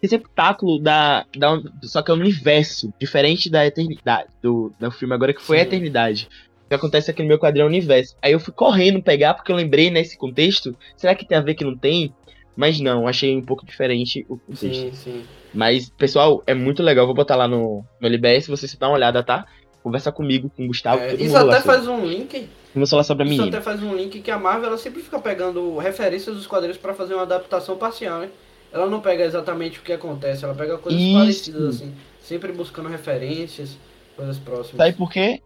[0.00, 1.60] Re, receptáculo da, da.
[1.82, 4.28] Só que é um universo, diferente da eternidade.
[4.42, 5.60] Do, do filme agora que foi Sim.
[5.60, 6.28] a eternidade.
[6.66, 8.16] O que acontece aqui no meu quadrão é o universo.
[8.22, 10.76] Aí eu fui correndo pegar, porque eu lembrei nesse contexto.
[10.96, 12.14] Será que tem a ver que não tem?
[12.56, 14.66] Mas não, achei um pouco diferente o texto.
[14.66, 15.24] Sim, sim.
[15.52, 17.06] Mas, pessoal, é muito legal.
[17.06, 19.46] Vou botar lá no, no LBS, vocês dá uma olhada, tá?
[19.82, 21.02] Conversa comigo, com o Gustavo.
[21.02, 22.48] É, isso até faz um link.
[22.74, 23.48] Vamos falar sobre a menina.
[23.48, 26.76] Isso até faz um link que a Marvel ela sempre fica pegando referências dos quadrinhos
[26.76, 28.28] para fazer uma adaptação parcial, né?
[28.72, 31.18] Ela não pega exatamente o que acontece, ela pega coisas isso.
[31.18, 31.94] parecidas, assim.
[32.20, 33.76] Sempre buscando referências,
[34.16, 34.76] coisas próximas.
[34.76, 35.42] Sabe por quê?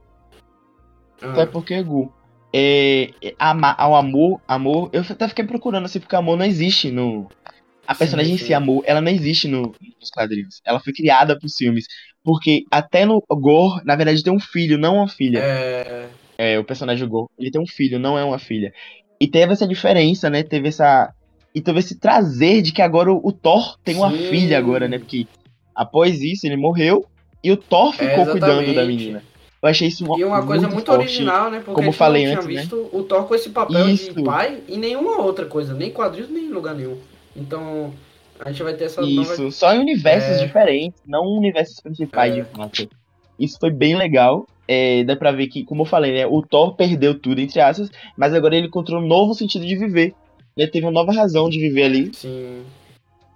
[1.22, 1.34] Ah.
[1.34, 2.12] Sabe por quê, Gu?
[2.56, 3.10] é,
[3.76, 7.28] ao amor, amor, eu até fiquei procurando assim, porque amor não existe no.
[7.84, 8.44] A personagem sim, sim.
[8.44, 10.62] em si, amor, ela não existe no, nos quadrinhos.
[10.64, 11.86] Ela foi criada pros filmes.
[12.22, 15.40] Porque até no Gore, na verdade, tem um filho, não uma filha.
[15.40, 16.08] É.
[16.38, 18.72] É, o personagem Gore, ele tem um filho, não é uma filha.
[19.20, 20.42] E teve essa diferença, né?
[20.42, 21.12] Teve essa.
[21.54, 24.28] E teve esse trazer de que agora o, o Thor tem uma sim.
[24.28, 24.98] filha agora, né?
[24.98, 25.26] Porque
[25.74, 27.06] após isso ele morreu
[27.42, 29.22] e o Thor ficou é, cuidando da menina.
[29.62, 31.62] Eu achei isso E uma coisa muito, muito original, né?
[31.64, 32.60] Porque como falei não antes, tinha né?
[32.62, 32.88] visto né?
[32.92, 34.12] o Thor com esse papel isso.
[34.12, 36.98] de pai e nenhuma outra coisa, nem quadrinhos, nem lugar nenhum.
[37.34, 37.92] Então,
[38.38, 39.50] a gente vai ter essa Isso, nova...
[39.50, 40.44] só em universos é...
[40.44, 42.42] diferentes, não universos principais, é...
[42.42, 42.88] de fato.
[43.38, 44.46] Isso foi bem legal.
[44.66, 46.26] É, dá pra ver que, como eu falei, né?
[46.26, 50.14] O Thor perdeu tudo, entre aspas, mas agora ele encontrou um novo sentido de viver.
[50.56, 52.10] Ele teve uma nova razão de viver ali.
[52.14, 52.64] Sim.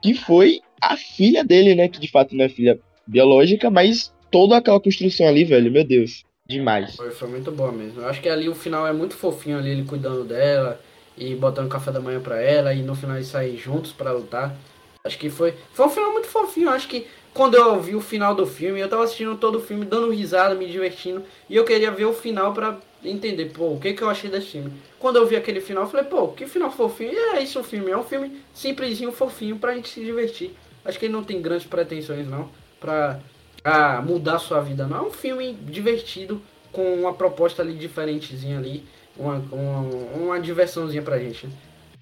[0.02, 1.88] Que foi a filha dele, né?
[1.88, 6.24] Que de fato não é filha biológica, mas toda aquela construção ali, velho, meu Deus,
[6.46, 6.96] demais.
[6.96, 8.02] Foi, foi muito boa mesmo.
[8.02, 10.80] Eu acho que ali o final é muito fofinho ali, ele cuidando dela
[11.16, 14.56] e botando café da manhã para ela e no final eles saem juntos para lutar.
[15.04, 16.70] Acho que foi, foi um final muito fofinho.
[16.70, 19.84] Acho que quando eu vi o final do filme, eu tava assistindo todo o filme,
[19.84, 23.92] dando risada, me divertindo, e eu queria ver o final para entender, pô, o que
[23.92, 24.72] que eu achei desse filme.
[24.98, 27.12] Quando eu vi aquele final, eu falei, pô, que final fofinho.
[27.12, 30.52] E é isso o filme, é um filme simplesinho, fofinho pra gente se divertir.
[30.84, 33.20] Acho que ele não tem grandes pretensões não pra
[33.64, 34.86] a mudar sua vida.
[34.86, 36.40] Não é um filme divertido
[36.72, 38.84] com uma proposta ali diferentezinha ali,
[39.16, 39.80] uma, uma,
[40.14, 41.48] uma diversãozinha pra gente.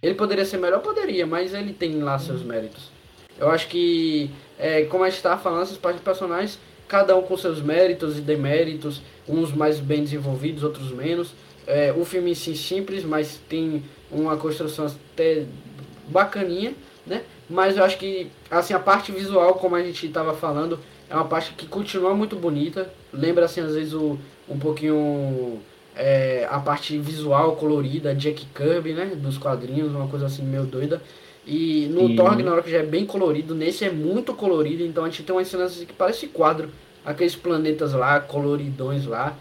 [0.02, 2.90] Ele poderia ser melhor, poderia, mas ele tem lá seus méritos.
[3.38, 6.58] Eu acho que, é, como a gente estava falando, de personagens,
[6.88, 11.32] cada um com seus méritos e deméritos, uns mais bem desenvolvidos, outros menos.
[11.66, 15.44] É, o filme em si simples, mas tem uma construção até
[16.08, 16.74] bacaninha,
[17.06, 17.22] né?
[17.48, 20.78] Mas eu acho que, assim, a parte visual, como a gente estava falando,
[21.08, 22.90] é uma parte que continua muito bonita.
[23.12, 24.18] Lembra, assim, às vezes o,
[24.48, 25.60] um pouquinho
[25.94, 29.06] é, a parte visual colorida, Jack Kirby, né?
[29.16, 31.00] Dos quadrinhos, uma coisa assim meio doida.
[31.46, 32.16] E no Sim.
[32.16, 35.46] Thor Ragnarok já é bem colorido, nesse é muito colorido, então a gente tem umas
[35.46, 36.70] cenas que parece quadro.
[37.04, 39.36] Aqueles planetas lá, coloridões lá.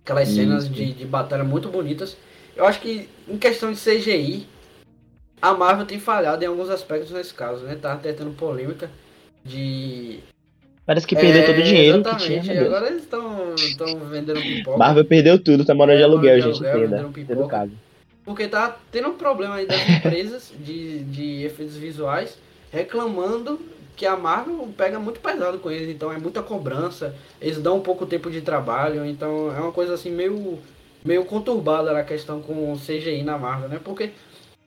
[0.00, 2.16] Aquelas cenas de, de batalha muito bonitas.
[2.56, 4.46] Eu acho que em questão de CGI,
[5.42, 7.74] a Marvel tem falhado em alguns aspectos nesse caso, né?
[7.74, 8.88] Tá até tendo polêmica
[9.44, 10.20] de
[10.88, 12.62] Parece que perdeu é, todo o dinheiro que tinha.
[12.64, 13.54] Agora eles estão
[14.10, 14.78] vendendo pipoca.
[14.78, 16.66] Marvel perdeu tudo, tá morando é, de aluguel, gente.
[16.66, 17.46] Aluguel, entenda.
[17.46, 17.72] caso.
[18.28, 22.36] Porque tá tendo um problema aí das empresas de, de efeitos visuais
[22.70, 23.58] reclamando
[23.96, 27.80] que a Marvel pega muito pesado com eles, então é muita cobrança, eles dão um
[27.80, 30.58] pouco tempo de trabalho, então é uma coisa assim meio,
[31.02, 33.80] meio conturbada a questão com o CGI na Marvel, né?
[33.82, 34.10] Porque,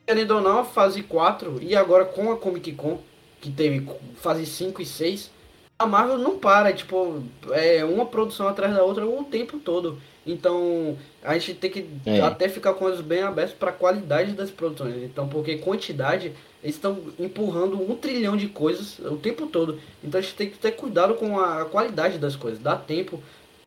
[0.07, 2.97] querendo ou não, a fase 4 e agora com a Comic Con,
[3.39, 5.29] que teve fase 5 e 6,
[5.77, 10.01] a Marvel não para, tipo, é uma produção atrás da outra o tempo todo.
[10.25, 12.21] Então, a gente tem que é.
[12.21, 15.03] até ficar com os bem abertos para a qualidade das produções.
[15.03, 19.79] Então, porque quantidade, eles estão empurrando um trilhão de coisas o tempo todo.
[20.03, 22.59] Então, a gente tem que ter cuidado com a qualidade das coisas.
[22.59, 23.21] Dá tempo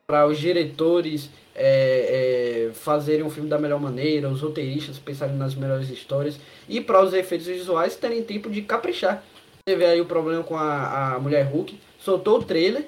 [0.07, 5.55] para os diretores é, é, fazerem um filme da melhor maneira, os roteiristas pensarem nas
[5.55, 6.39] melhores histórias
[6.69, 9.25] e para os efeitos visuais terem tempo de caprichar.
[9.65, 12.85] Teve aí o problema com a, a Mulher Hulk soltou o trailer,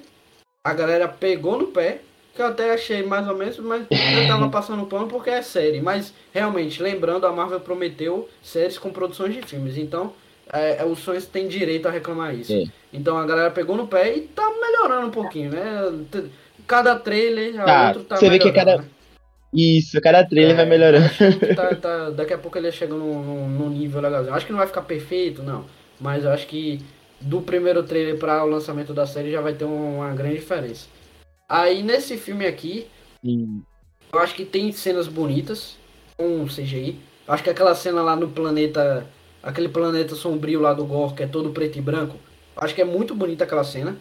[0.63, 2.01] a galera pegou no pé,
[2.37, 5.81] que eu até achei mais ou menos, mas eu tava passando pano porque é série.
[5.81, 9.77] Mas realmente, lembrando, a Marvel prometeu séries com produções de filmes.
[9.77, 10.13] Então,
[10.53, 12.53] é, é os sonhos têm direito a reclamar isso.
[12.53, 12.65] É.
[12.93, 16.31] Então a galera pegou no pé e tá melhorando um pouquinho, né?
[16.67, 18.79] Cada trailer, a tá, outro tá Você vê que cada.
[18.79, 18.85] Né?
[19.53, 21.09] Isso, cada trailer é, vai melhorando.
[21.55, 24.25] Tá, tá, daqui a pouco ele chega num, num nível legal.
[24.35, 25.65] Acho que não vai ficar perfeito, não.
[25.99, 26.81] Mas eu acho que
[27.21, 30.87] do primeiro trailer para o lançamento da série já vai ter uma grande diferença.
[31.49, 32.89] Aí nesse filme aqui,
[33.25, 33.63] Sim.
[34.13, 35.77] eu acho que tem cenas bonitas
[36.17, 36.99] com CGI.
[37.27, 39.07] Eu acho que aquela cena lá no planeta,
[39.43, 42.17] aquele planeta sombrio lá do Gore, que é todo preto e branco,
[42.57, 43.97] acho que é muito bonita aquela cena.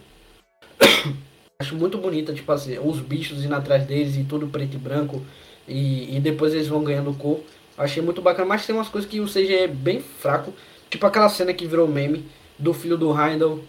[1.59, 5.21] acho muito bonita, tipo assim, os bichos indo atrás deles e tudo preto e branco.
[5.67, 7.41] E, e depois eles vão ganhando cor.
[7.77, 10.53] Achei muito bacana, mas tem umas coisas que o CGI é bem fraco.
[10.89, 12.25] Tipo aquela cena que virou meme
[12.57, 13.63] do filho do Heindel.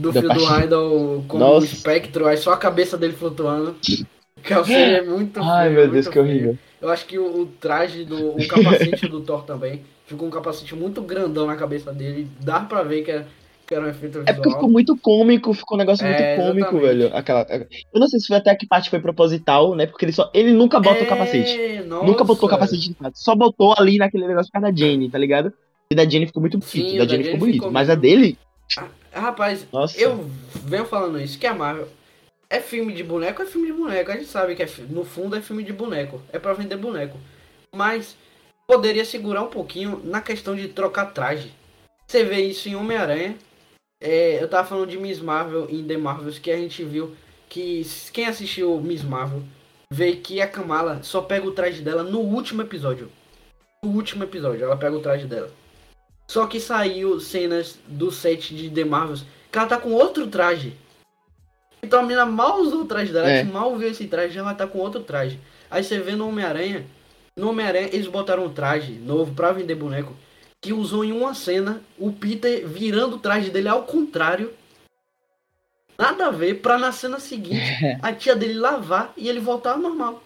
[0.00, 1.60] Do filho do Heindel com Nossa.
[1.60, 3.76] o espectro, aí só a cabeça dele flutuando.
[4.42, 6.56] Que é muito Ai, feio, meu Deus, que horrível.
[6.80, 8.30] Eu acho que o, o, traje do.
[8.30, 9.82] O capacete do Thor também.
[10.06, 12.26] Ficou um capacete muito grandão na cabeça dele.
[12.40, 13.26] Dá pra ver que era,
[13.66, 14.24] que era um efeito visual.
[14.26, 16.98] É porque ficou muito cômico, ficou um negócio é, muito cômico, exatamente.
[16.98, 17.16] velho.
[17.16, 19.86] Aquela, eu não sei se foi até que parte foi proposital, né?
[19.86, 20.30] Porque ele só.
[20.32, 21.82] Ele nunca bota é, o capacete.
[21.86, 22.06] Nossa.
[22.06, 23.18] Nunca botou o capacete de fato.
[23.18, 25.52] Só botou ali naquele negócio por causa da Jane, tá ligado?
[25.90, 26.98] E da Jenny ficou muito bonito.
[26.98, 27.54] da, Jenny ficou bonito.
[27.54, 28.38] Ficou mas a dele.
[29.12, 29.98] Rapaz, Nossa.
[30.00, 30.30] eu
[30.64, 31.88] venho falando isso, que a Marvel
[32.48, 34.10] é filme de boneco, é filme de boneco.
[34.10, 36.20] A gente sabe que é, no fundo é filme de boneco.
[36.32, 37.16] É para vender boneco.
[37.74, 38.16] Mas
[38.66, 41.52] poderia segurar um pouquinho na questão de trocar traje.
[42.06, 43.36] Você vê isso em Homem-Aranha.
[44.00, 47.14] É, eu tava falando de Miss Marvel em The Marvels, que a gente viu
[47.48, 49.42] que quem assistiu Miss Marvel
[49.92, 53.10] vê que a Kamala só pega o traje dela no último episódio.
[53.84, 55.50] No último episódio, ela pega o traje dela.
[56.30, 60.76] Só que saiu cenas do set de The Marvels que ela tá com outro traje.
[61.82, 63.42] Então a menina mal usou o traje dela, é.
[63.42, 65.40] mal viu esse traje, já vai tá com outro traje.
[65.68, 66.86] Aí você vê no Homem-Aranha,
[67.36, 70.14] no Homem-Aranha eles botaram um traje novo pra vender boneco,
[70.60, 74.52] que usou em uma cena o Peter virando o traje dele ao contrário.
[75.98, 79.78] Nada a ver, pra na cena seguinte a tia dele lavar e ele voltar ao
[79.78, 80.22] normal.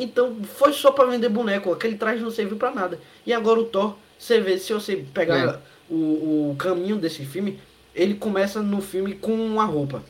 [0.00, 3.00] Então foi só pra vender boneco, aquele traje não serviu pra nada.
[3.26, 5.58] E agora o Thor você vê, se você pegar é.
[5.90, 7.58] o, o caminho desse filme,
[7.92, 10.04] ele começa no filme com uma roupa.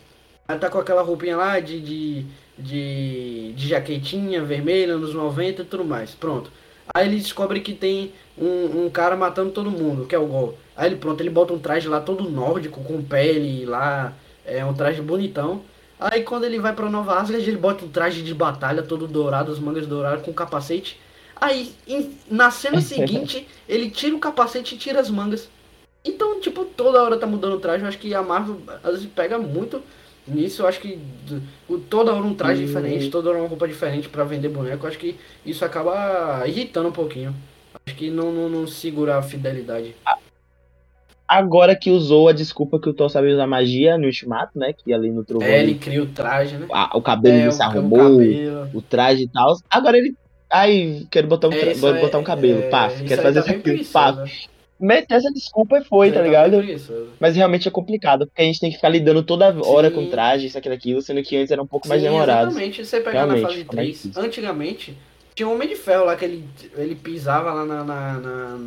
[0.46, 2.26] Ela tá com aquela roupinha lá de, de,
[2.58, 6.10] de, de jaquetinha vermelha, nos 90 e tudo mais.
[6.10, 6.52] Pronto.
[6.94, 10.58] Aí ele descobre que tem um, um cara matando todo mundo, que é o Gol.
[10.76, 14.12] Aí ele pronto, ele bota um traje lá todo nórdico, com pele lá,
[14.44, 15.62] é um traje bonitão.
[15.98, 19.50] Aí quando ele vai pra Nova Asgard, ele bota um traje de batalha todo dourado,
[19.50, 20.98] as mangas douradas com capacete.
[21.40, 25.48] Aí, em, na cena seguinte, ele tira o capacete e tira as mangas.
[26.04, 27.82] Então, tipo, toda hora tá mudando o traje.
[27.82, 29.82] Eu acho que a Marvel às vezes pega muito
[30.26, 30.62] nisso.
[30.62, 30.98] Eu acho que
[31.90, 34.84] toda hora um traje diferente, toda hora uma roupa diferente para vender boneco.
[34.84, 37.34] Eu acho que isso acaba irritando um pouquinho.
[37.86, 39.94] Acho que não, não, não segura a fidelidade.
[41.28, 44.72] Agora que usou a desculpa que o Thor sabe usar magia no Ultimato, né?
[44.72, 45.46] Que ali no Trovão.
[45.46, 46.66] É, ele cria o traje, né?
[46.72, 49.54] A, o cabelo é, se arrumou, o, o, traje e tal.
[49.68, 50.14] Agora ele.
[50.50, 52.88] Ai, quero botar um, é, botar um cabelo, é, pá.
[53.06, 54.12] Quero fazer tá isso aqui, pá.
[54.12, 54.24] Né?
[54.78, 56.62] meter essa desculpa e foi, tá ligado?
[57.18, 59.94] Mas realmente é complicado, porque a gente tem que ficar lidando toda hora Sim.
[59.94, 62.50] com traje, isso, aquilo, aquilo, sendo que antes era um pouco Sim, mais demorado.
[62.50, 64.96] Exatamente, você pegar realmente, na fase 3, antigamente,
[65.34, 66.44] tinha um Homem de Ferro lá que ele,
[66.76, 68.58] ele pisava lá na, na, na,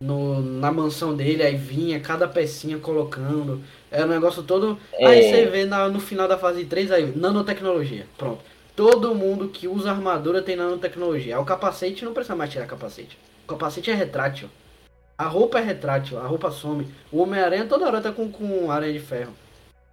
[0.00, 3.62] no, na mansão dele, aí vinha cada pecinha colocando.
[3.90, 4.78] Era um negócio todo.
[4.92, 5.06] É...
[5.06, 8.06] Aí você vê na, no final da fase 3 aí, nanotecnologia.
[8.16, 8.40] Pronto.
[8.76, 11.34] Todo mundo que usa armadura tem nanotecnologia.
[11.34, 13.18] É o capacete não precisa mais tirar capacete.
[13.44, 14.48] O capacete é retrátil.
[15.16, 16.86] A roupa é retrátil, a roupa some.
[17.10, 19.32] O Homem-Aranha toda hora tá com, com aranha de ferro.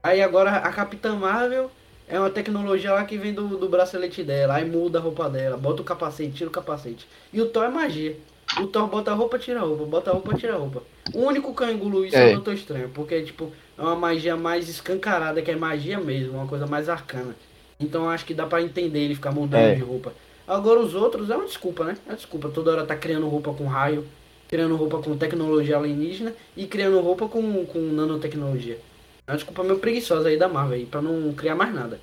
[0.03, 1.71] Aí agora a Capitã Marvel
[2.07, 4.53] é uma tecnologia lá que vem do, do bracelete dela.
[4.53, 7.07] Aí muda a roupa dela, bota o capacete, tira o capacete.
[7.33, 8.15] E o Thor é magia.
[8.59, 10.83] O Thor bota roupa, tira roupa, bota roupa, tira roupa.
[11.13, 13.95] O único que eu engulo isso é, é o Doutor Estranho, porque tipo, é uma
[13.95, 17.35] magia mais escancarada, que é magia mesmo, uma coisa mais arcana.
[17.79, 19.75] Então acho que dá para entender ele ficar mudando é.
[19.75, 20.13] de roupa.
[20.47, 21.97] Agora os outros é uma desculpa, né?
[22.05, 22.49] É uma desculpa.
[22.49, 24.05] Toda hora tá criando roupa com raio
[24.47, 28.79] criando roupa com tecnologia alienígena e criando roupa com, com nanotecnologia.
[29.27, 31.99] É uma desculpa meio preguiçosa aí da Marvel aí, pra não criar mais nada.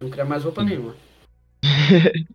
[0.00, 0.94] Não criar mais roupa nenhuma.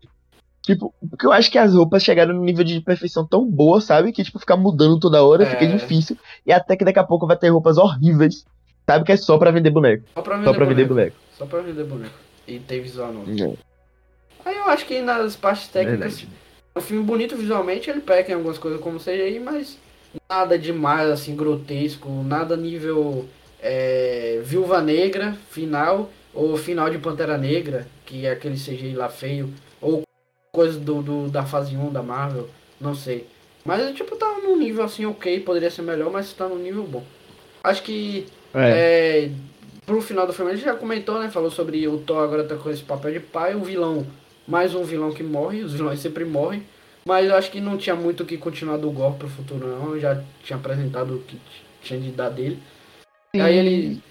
[0.73, 4.11] tipo, porque eu acho que as roupas chegaram num nível de perfeição tão boa, sabe?
[4.11, 5.45] Que, tipo, ficar mudando toda hora é...
[5.45, 6.17] fica difícil.
[6.45, 8.45] E até que daqui a pouco vai ter roupas horríveis,
[8.85, 9.05] sabe?
[9.05, 10.03] Que é só pra vender boneco.
[10.13, 10.75] Só pra vender, só pra boneco.
[10.75, 11.15] vender boneco.
[11.37, 12.15] Só pra vender boneco.
[12.47, 13.31] E ter visual novo.
[13.31, 13.53] É.
[14.45, 16.19] Aí eu acho que nas partes técnicas.
[16.21, 19.77] Verdade um filme bonito visualmente, ele peca em algumas coisas como seja aí, mas
[20.29, 23.27] nada demais, assim, grotesco, nada nível
[23.61, 29.53] é, Viúva Negra, final, ou final de Pantera Negra, que é aquele CGI lá feio,
[30.59, 32.49] coisa do, do, da fase 1 da Marvel,
[32.81, 33.25] não sei.
[33.63, 37.01] Mas, tipo, tá num nível assim, ok, poderia ser melhor, mas tá num nível bom.
[37.63, 39.29] Acho que é.
[39.29, 39.31] É,
[39.85, 41.29] pro final do filme a gente já comentou, né?
[41.29, 44.05] Falou sobre o Thor agora tá com esse papel de pai, o vilão
[44.45, 46.61] mais um vilão que morre, os vilões sempre morrem.
[47.05, 49.93] Mas eu acho que não tinha muito o que continuar do Gore pro futuro, não.
[49.93, 51.39] Eu já tinha apresentado o que
[51.81, 52.59] tinha de dar dele.
[53.33, 53.41] Sim.
[53.41, 54.01] Aí ele.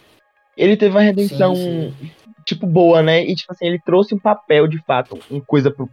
[0.56, 2.10] Ele teve uma redenção, sim, sim.
[2.46, 3.22] tipo, boa, né?
[3.22, 5.88] E, tipo assim, ele trouxe um papel, de fato, uma coisa pro,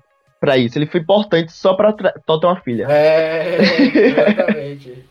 [0.45, 0.77] pra isso.
[0.77, 2.85] Ele foi importante só pra Tó ter uma filha.
[2.87, 5.05] É, exatamente.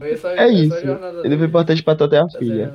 [0.00, 0.74] Essa, é isso.
[1.22, 2.72] Ele foi importante pra Tó ter uma filha.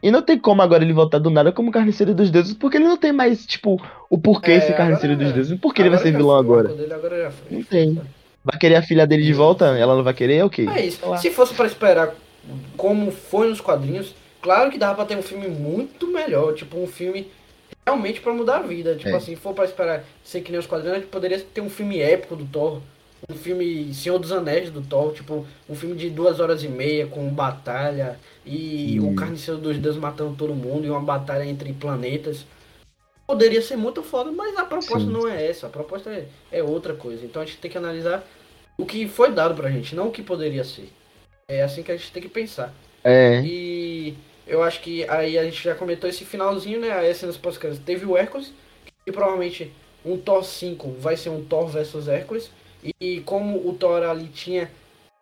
[0.00, 2.84] E não tem como agora ele voltar do nada como carniceiro dos deuses, porque ele
[2.84, 5.32] não tem mais, tipo, o porquê é, ser carniceiro dos é.
[5.32, 5.58] deuses.
[5.58, 6.70] Por que ele vai ser vilão agora?
[6.94, 8.00] agora não tem.
[8.44, 9.66] Vai querer a filha dele de volta?
[9.78, 10.36] Ela não vai querer?
[10.36, 10.68] É ok.
[10.68, 11.00] É isso.
[11.16, 12.14] Se fosse para esperar
[12.76, 16.54] como foi nos quadrinhos, claro que dava pra ter um filme muito melhor.
[16.54, 17.26] Tipo, um filme
[17.86, 18.94] realmente para mudar a vida.
[18.96, 19.16] Tipo é.
[19.16, 21.70] assim, se for pra esperar ser que nem os quadrinhos, a gente poderia ter um
[21.70, 22.80] filme épico do Thor
[23.28, 27.06] um filme Senhor dos Anéis do Thor, tipo, um filme de duas horas e meia
[27.06, 29.12] com batalha e hum.
[29.12, 32.44] o Carniceiro dos Deuses matando todo mundo e uma batalha entre planetas.
[33.26, 35.12] Poderia ser muito foda, mas a proposta Sim.
[35.12, 37.24] não é essa, a proposta é, é outra coisa.
[37.24, 38.22] Então a gente tem que analisar
[38.76, 40.90] o que foi dado pra gente, não o que poderia ser.
[41.48, 42.74] É assim que a gente tem que pensar.
[43.02, 43.40] É.
[43.42, 44.14] E
[44.46, 46.92] eu acho que aí a gente já comentou esse finalzinho, né?
[46.92, 48.52] Aí cenas pós Teve o Hércules,
[49.04, 49.72] que provavelmente
[50.04, 52.50] um Thor 5 vai ser um Thor versus Hércules.
[53.00, 54.70] E como o Thor ali tinha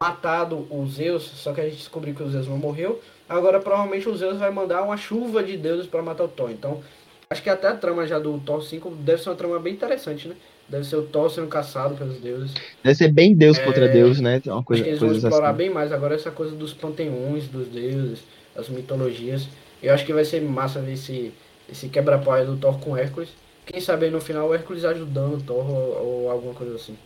[0.03, 4.09] matado o Zeus, só que a gente descobriu que o Zeus não morreu, agora provavelmente
[4.09, 6.51] o Zeus vai mandar uma chuva de deuses para matar o Thor.
[6.51, 6.83] Então,
[7.31, 10.27] acho que até a trama já do Thor 5 deve ser uma trama bem interessante,
[10.27, 10.35] né?
[10.69, 12.53] Deve ser o Thor sendo caçado pelos deuses.
[12.83, 14.43] Deve ser bem Deus é, contra Deus, né?
[14.47, 15.59] Uma coisa, acho que eles vão explorar assim.
[15.59, 18.25] bem mais agora essa coisa dos panteões, dos deuses,
[18.57, 19.49] as mitologias.
[19.83, 21.33] Eu acho que vai ser massa ver esse,
[21.69, 23.31] esse quebra-pau do Thor com Hércules.
[23.67, 26.97] Quem sabe aí no final o Hércules ajudando o Thor ou, ou alguma coisa assim.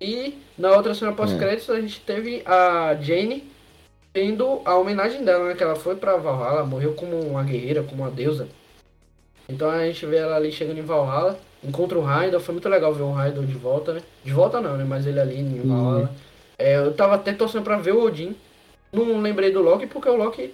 [0.00, 3.50] E na outra cena pós-créditos a gente teve a Jane
[4.12, 5.54] tendo a homenagem dela, né?
[5.54, 8.48] Que ela foi pra Valhalla, morreu como uma guerreira, como uma deusa.
[9.48, 12.94] Então a gente vê ela ali chegando em Valhalla, encontra o Raidor, foi muito legal
[12.94, 14.02] ver o Raidor de volta, né?
[14.24, 14.84] De volta não, né?
[14.84, 16.00] Mas ele ali em Valhalla.
[16.00, 16.08] Uhum.
[16.58, 18.34] É, eu tava até torcendo pra ver o Odin.
[18.92, 20.52] Não lembrei do Loki porque o Loki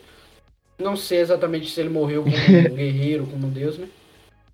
[0.78, 2.34] Não sei exatamente se ele morreu como
[2.72, 3.89] um guerreiro, como um deus, né?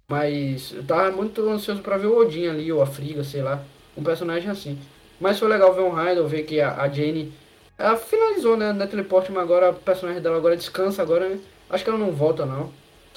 [0.09, 3.62] Mas eu tava muito ansioso para ver o Odin ali, ou a Friga, sei lá.
[3.97, 4.78] Um personagem assim.
[5.18, 7.33] Mas foi legal ver um Raidel, ver que a, a Jane.
[7.78, 8.72] Ela finalizou, né?
[8.72, 11.39] Na teleporte, mas agora o personagem dela agora descansa agora, né?
[11.70, 12.70] Acho que ela não volta, não.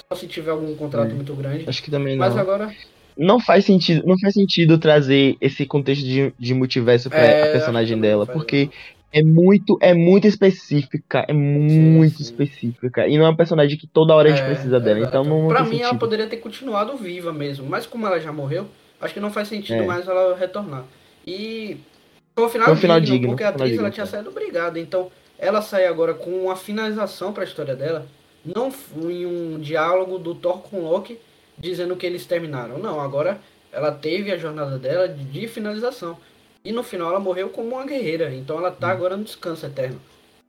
[0.08, 1.14] Só se tiver algum contrato é.
[1.14, 1.68] muito grande.
[1.68, 2.26] Acho que também não.
[2.26, 2.72] Mas agora.
[3.16, 7.52] Não faz sentido, não faz sentido trazer esse contexto de, de multiverso pra é, a
[7.52, 8.70] personagem dela, porque
[9.12, 12.22] é muito, é muito específica, é muito sim, sim.
[12.22, 13.06] específica.
[13.06, 15.00] E não é uma personagem que toda hora a gente é, precisa dela.
[15.00, 15.48] então não.
[15.48, 15.84] Pra mim sentido.
[15.84, 18.66] ela poderia ter continuado viva mesmo, mas como ela já morreu,
[19.00, 19.86] acho que não faz sentido é.
[19.86, 20.84] mais ela retornar.
[21.26, 21.78] E
[22.34, 24.78] foi um final, foi um final digno, digno, porque a atriz ela tinha saído obrigada.
[24.78, 28.06] Então ela sai agora com uma finalização para a história dela.
[28.44, 31.18] Não foi um diálogo do Thor com Loki
[31.58, 32.78] dizendo que eles terminaram.
[32.78, 33.40] Não, agora
[33.72, 36.16] ela teve a jornada dela de finalização.
[36.66, 38.34] E no final ela morreu como uma guerreira.
[38.34, 40.00] Então ela tá agora no descanso eterno.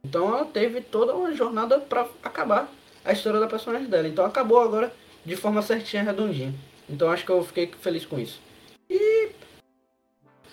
[0.03, 2.71] Então ela teve toda uma jornada para acabar
[3.05, 4.07] a história da personagem dela.
[4.07, 4.91] Então acabou agora
[5.23, 6.53] de forma certinha, redondinha.
[6.89, 8.41] Então acho que eu fiquei feliz com isso.
[8.89, 9.29] E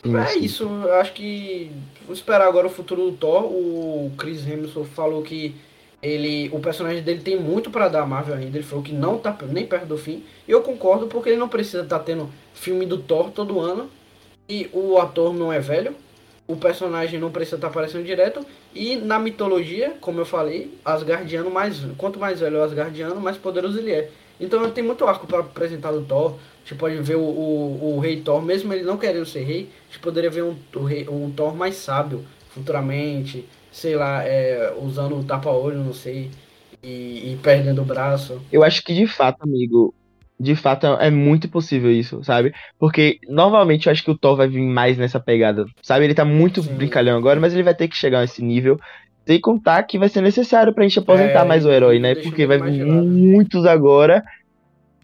[0.04, 0.44] Sim, é sim.
[0.44, 1.70] isso, eu acho que
[2.04, 3.44] vou esperar agora o futuro do Thor.
[3.44, 5.56] O Chris Hemsworth falou que
[6.02, 8.58] ele, o personagem dele tem muito para dar a Marvel ainda.
[8.58, 10.22] Ele falou que não tá nem perto do fim.
[10.46, 13.88] E eu concordo porque ele não precisa estar tá tendo filme do Thor todo ano.
[14.48, 15.94] E o ator não é velho.
[16.46, 18.44] O personagem não precisa estar tá aparecendo direto.
[18.74, 23.78] E na mitologia, como eu falei, Asgardiano mais quanto mais velho o Asgardiano, mais poderoso
[23.78, 24.10] ele é.
[24.38, 26.32] Então tem muito arco para apresentar do Thor.
[26.64, 29.70] A gente pode ver o, o, o, rei Thor, mesmo ele não querendo ser rei,
[29.88, 35.18] a gente poderia ver um, rei, um Thor mais sábio futuramente, sei lá, é, usando
[35.18, 36.30] o tapa-olho, não sei,
[36.82, 38.40] e, e, perdendo o braço.
[38.52, 39.92] Eu acho que de fato, amigo,
[40.44, 42.52] de fato é muito possível isso, sabe?
[42.78, 46.04] Porque normalmente eu acho que o Thor vai vir mais nessa pegada, sabe?
[46.04, 46.74] Ele tá muito Sim.
[46.74, 48.78] brincalhão agora, mas ele vai ter que chegar nesse nível.
[49.26, 52.14] Sem contar que vai ser necessário pra gente aposentar é, mais o herói, né?
[52.14, 54.22] Porque vai vir muitos agora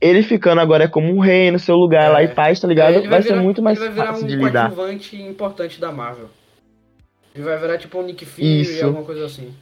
[0.01, 2.09] ele ficando agora como um rei no seu lugar é.
[2.09, 2.95] lá e paz, tá ligado?
[2.95, 4.69] É, vai, vai virar, ser muito mais fácil um de lidar.
[4.69, 6.31] Ele vai virar um importante da Marvel.
[7.35, 9.53] Ele vai virar tipo um Nick Fury alguma coisa assim.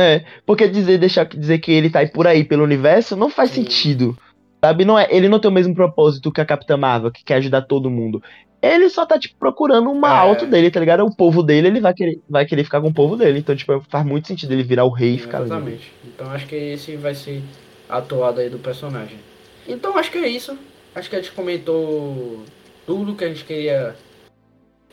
[0.00, 3.50] É, porque dizer, deixar dizer que ele tá aí por aí pelo universo não faz
[3.50, 3.62] Sim.
[3.62, 4.16] sentido.
[4.64, 7.36] Sabe, não é, ele não tem o mesmo propósito que a Capitã Marvel, que quer
[7.36, 8.22] ajudar todo mundo.
[8.62, 10.18] Ele só tá, tipo, procurando uma é.
[10.18, 11.04] alto dele, tá ligado?
[11.04, 13.38] O povo dele, ele vai querer, vai querer ficar com o povo dele.
[13.38, 15.90] Então, tipo, faz muito sentido ele virar o rei e ficar Exatamente.
[16.04, 17.42] Então acho que esse vai ser
[17.88, 19.18] atuada aí do personagem.
[19.66, 20.58] Então acho que é isso.
[20.94, 22.42] Acho que a gente comentou
[22.86, 23.94] tudo que a gente queria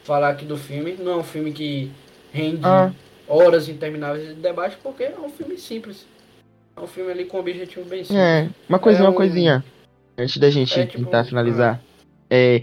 [0.03, 0.95] falar aqui do filme.
[0.97, 1.91] Não é um filme que
[2.31, 2.91] rende ah.
[3.27, 6.05] Horas intermináveis de debate, porque é um filme simples.
[6.75, 8.19] É um filme ali com um objetivo bem simples.
[8.19, 9.11] É, uma coisinha, é um...
[9.11, 9.65] uma coisinha.
[10.17, 11.81] Antes da gente é, tipo, tentar finalizar.
[12.29, 12.61] É,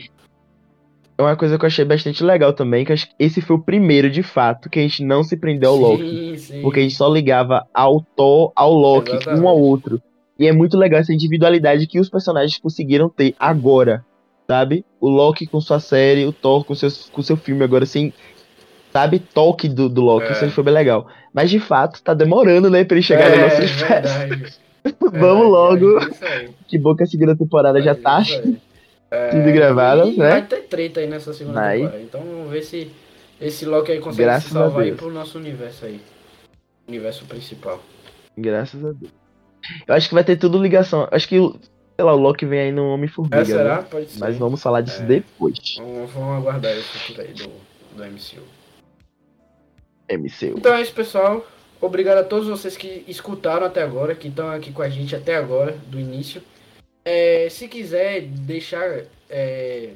[1.16, 4.22] é uma coisa que eu achei bastante legal também, que esse foi o primeiro, de
[4.22, 6.38] fato, que a gente não se prendeu ao sim, Loki.
[6.38, 6.62] Sim.
[6.62, 9.40] Porque a gente só ligava ao Thor, ao Loki, Exatamente.
[9.40, 10.02] um ao outro.
[10.38, 14.04] E é muito legal essa individualidade que os personagens conseguiram ter agora,
[14.48, 14.84] sabe?
[15.00, 18.12] O Loki com sua série, o Thor com, seus, com seu filme agora, assim,
[18.94, 19.18] sabe?
[19.18, 20.32] Toque do, do Loki, é.
[20.32, 21.08] isso foi bem legal.
[21.32, 24.60] Mas de fato, tá demorando, né, pra ele chegar é, no nosso universo.
[25.12, 25.98] Vamos logo.
[25.98, 28.58] É que bom que a segunda temporada já tá sendo
[29.10, 30.30] é, gravada, né?
[30.30, 32.02] Vai ter treta aí nessa segunda temporada.
[32.02, 32.90] Então vamos ver se
[33.40, 36.00] esse Loki aí consegue Graças se salvar aí pro nosso universo aí.
[36.86, 37.80] Universo principal.
[38.36, 39.12] Graças a Deus.
[39.86, 41.08] Eu acho que vai ter tudo ligação.
[41.10, 43.40] Acho que, sei lá, o Loki vem aí no Homem-Formiga.
[43.40, 43.76] É, será?
[43.78, 43.86] Né?
[43.90, 44.20] Pode ser.
[44.20, 45.06] Mas vamos falar disso é.
[45.06, 45.76] depois.
[45.78, 47.48] Vamos, vamos aguardar o futuro aí do,
[47.96, 48.42] do MCU.
[50.10, 50.58] MCU.
[50.58, 51.46] Então é isso, pessoal.
[51.80, 55.36] Obrigado a todos vocês que escutaram até agora, que estão aqui com a gente até
[55.36, 56.42] agora, do início.
[57.04, 59.90] É, se quiser deixar é,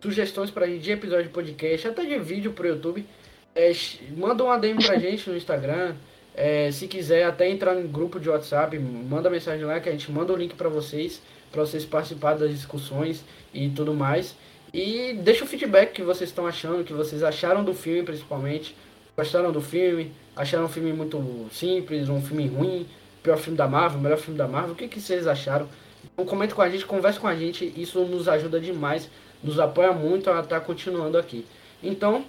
[0.00, 3.06] sugestões pra gente de episódio de podcast, até de vídeo pro YouTube,
[3.54, 3.70] é,
[4.16, 5.94] manda um ADM pra gente no Instagram.
[6.34, 10.10] É, se quiser até entrar em grupo de WhatsApp, manda mensagem lá que a gente
[10.10, 11.20] manda o link para vocês,
[11.52, 14.34] para vocês participarem das discussões e tudo mais.
[14.72, 18.74] E deixa o feedback que vocês estão achando, que vocês acharam do filme principalmente.
[19.16, 20.12] Gostaram do filme?
[20.34, 22.86] Acharam um filme muito simples, um filme ruim?
[23.22, 24.72] Pior filme da Marvel, melhor filme da Marvel?
[24.72, 25.68] O que, que vocês acharam?
[26.12, 29.10] Então comente com a gente, converse com a gente, isso nos ajuda demais,
[29.42, 31.46] nos apoia muito a estar tá continuando aqui.
[31.82, 32.24] Então,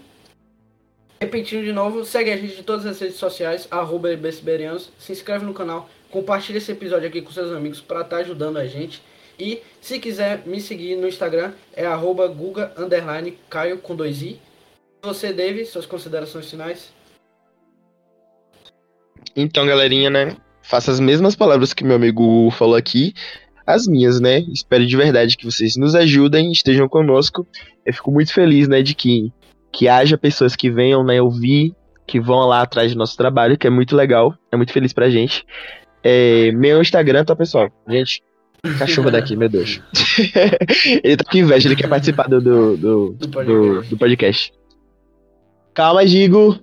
[1.22, 4.10] Repetindo de novo, segue a gente em todas as redes sociais, arroba
[4.98, 8.58] se inscreve no canal, compartilha esse episódio aqui com seus amigos para estar tá ajudando
[8.58, 9.04] a gente.
[9.38, 14.40] E se quiser me seguir no Instagram, é arroba guga, underline, caio com dois i.
[15.04, 16.94] Você, Dave, suas considerações finais?
[19.36, 20.38] Então, galerinha, né?
[20.62, 23.14] Faça as mesmas palavras que meu amigo falou aqui,
[23.66, 24.40] as minhas, né?
[24.54, 27.48] Espero de verdade que vocês nos ajudem, estejam conosco.
[27.86, 29.32] Eu fico muito feliz, né, de que
[29.74, 31.74] que haja pessoas que venham né, ouvir,
[32.06, 35.10] que vão lá atrás do nosso trabalho, que é muito legal, é muito feliz pra
[35.10, 35.46] gente.
[36.04, 37.72] É, meu Instagram, tá, pessoal?
[37.88, 38.22] Gente,
[38.78, 39.82] cachorro daqui, meu Deus.
[41.02, 44.52] ele tá com inveja, ele quer participar do, do, do, do, do podcast.
[45.74, 46.60] Calma, Gigo.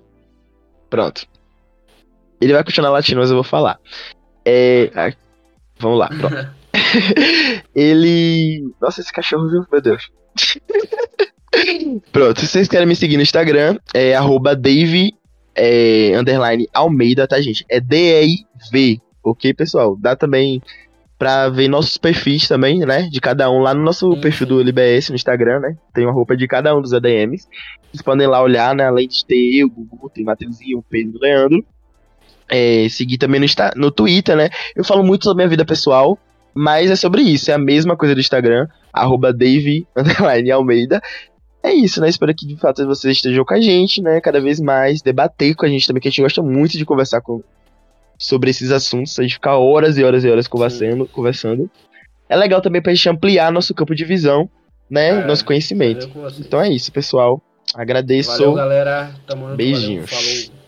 [0.89, 1.27] Pronto.
[2.41, 3.79] Ele vai continuar latindo, mas eu vou falar.
[4.45, 5.13] É.
[5.79, 6.59] Vamos lá, pronto.
[7.75, 8.73] ele.
[8.81, 9.65] Nossa, esse cachorro, viu?
[9.71, 10.09] Meu Deus.
[12.11, 15.13] pronto, se vocês querem me seguir no Instagram, é arroba Dave
[15.55, 17.65] é, underline Almeida, tá, gente?
[17.69, 19.97] É D-E-I-V, ok, pessoal?
[19.99, 20.61] Dá também
[21.19, 23.09] pra ver nossos perfis também, né?
[23.11, 25.75] De cada um lá no nosso sim, perfil do LBS no Instagram, né?
[25.93, 27.45] Tem uma roupa de cada um dos ADMs.
[27.91, 28.85] Vocês podem lá olhar, né?
[28.85, 31.65] Além de ter eu, Gugu, tem Matheusinho, Pedro e Leandro.
[32.47, 34.49] É, seguir também no, no Twitter, né?
[34.73, 36.17] Eu falo muito sobre a minha vida pessoal,
[36.53, 37.51] mas é sobre isso.
[37.51, 39.85] É a mesma coisa do Instagram, arroba Dave
[40.53, 41.01] Almeida.
[41.61, 42.07] É isso, né?
[42.07, 44.21] Espero que de fato vocês estejam com a gente, né?
[44.21, 47.19] Cada vez mais, debater com a gente também, que a gente gosta muito de conversar
[47.19, 47.43] com,
[48.19, 51.71] sobre esses assuntos, a gente ficar horas e horas e horas conversando, conversando.
[52.27, 54.49] É legal também pra gente ampliar nosso campo de visão,
[54.89, 55.07] né?
[55.09, 56.09] É, nosso conhecimento.
[56.37, 57.41] Então é isso, pessoal.
[57.73, 58.31] Agradeço.
[58.31, 59.15] Valeu, galera.
[59.25, 60.11] Tamo Beijinhos.
[60.11, 60.58] Valeu,